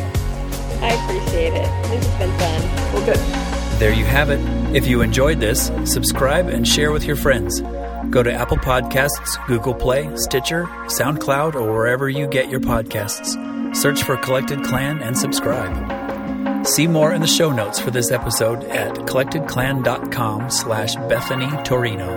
[0.81, 1.69] I appreciate it.
[1.89, 2.93] This has been fun.
[2.93, 3.79] Well, good.
[3.79, 4.39] There you have it.
[4.75, 7.61] If you enjoyed this, subscribe and share with your friends.
[8.09, 13.75] Go to Apple Podcasts, Google Play, Stitcher, SoundCloud, or wherever you get your podcasts.
[13.75, 16.67] Search for Collected Clan and subscribe.
[16.67, 22.09] See more in the show notes for this episode at collectedclan.com slash Bethany Torino.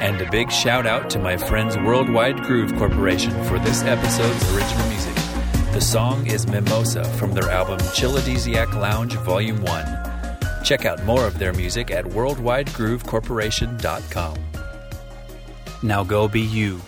[0.00, 4.88] And a big shout out to my friends Worldwide Groove Corporation for this episode's original
[4.88, 5.17] music.
[5.78, 10.64] The song is Mimosa from their album Chilladesiac Lounge Volume 1.
[10.64, 14.36] Check out more of their music at worldwidegroovecorporation.com.
[15.84, 16.80] Now go be you.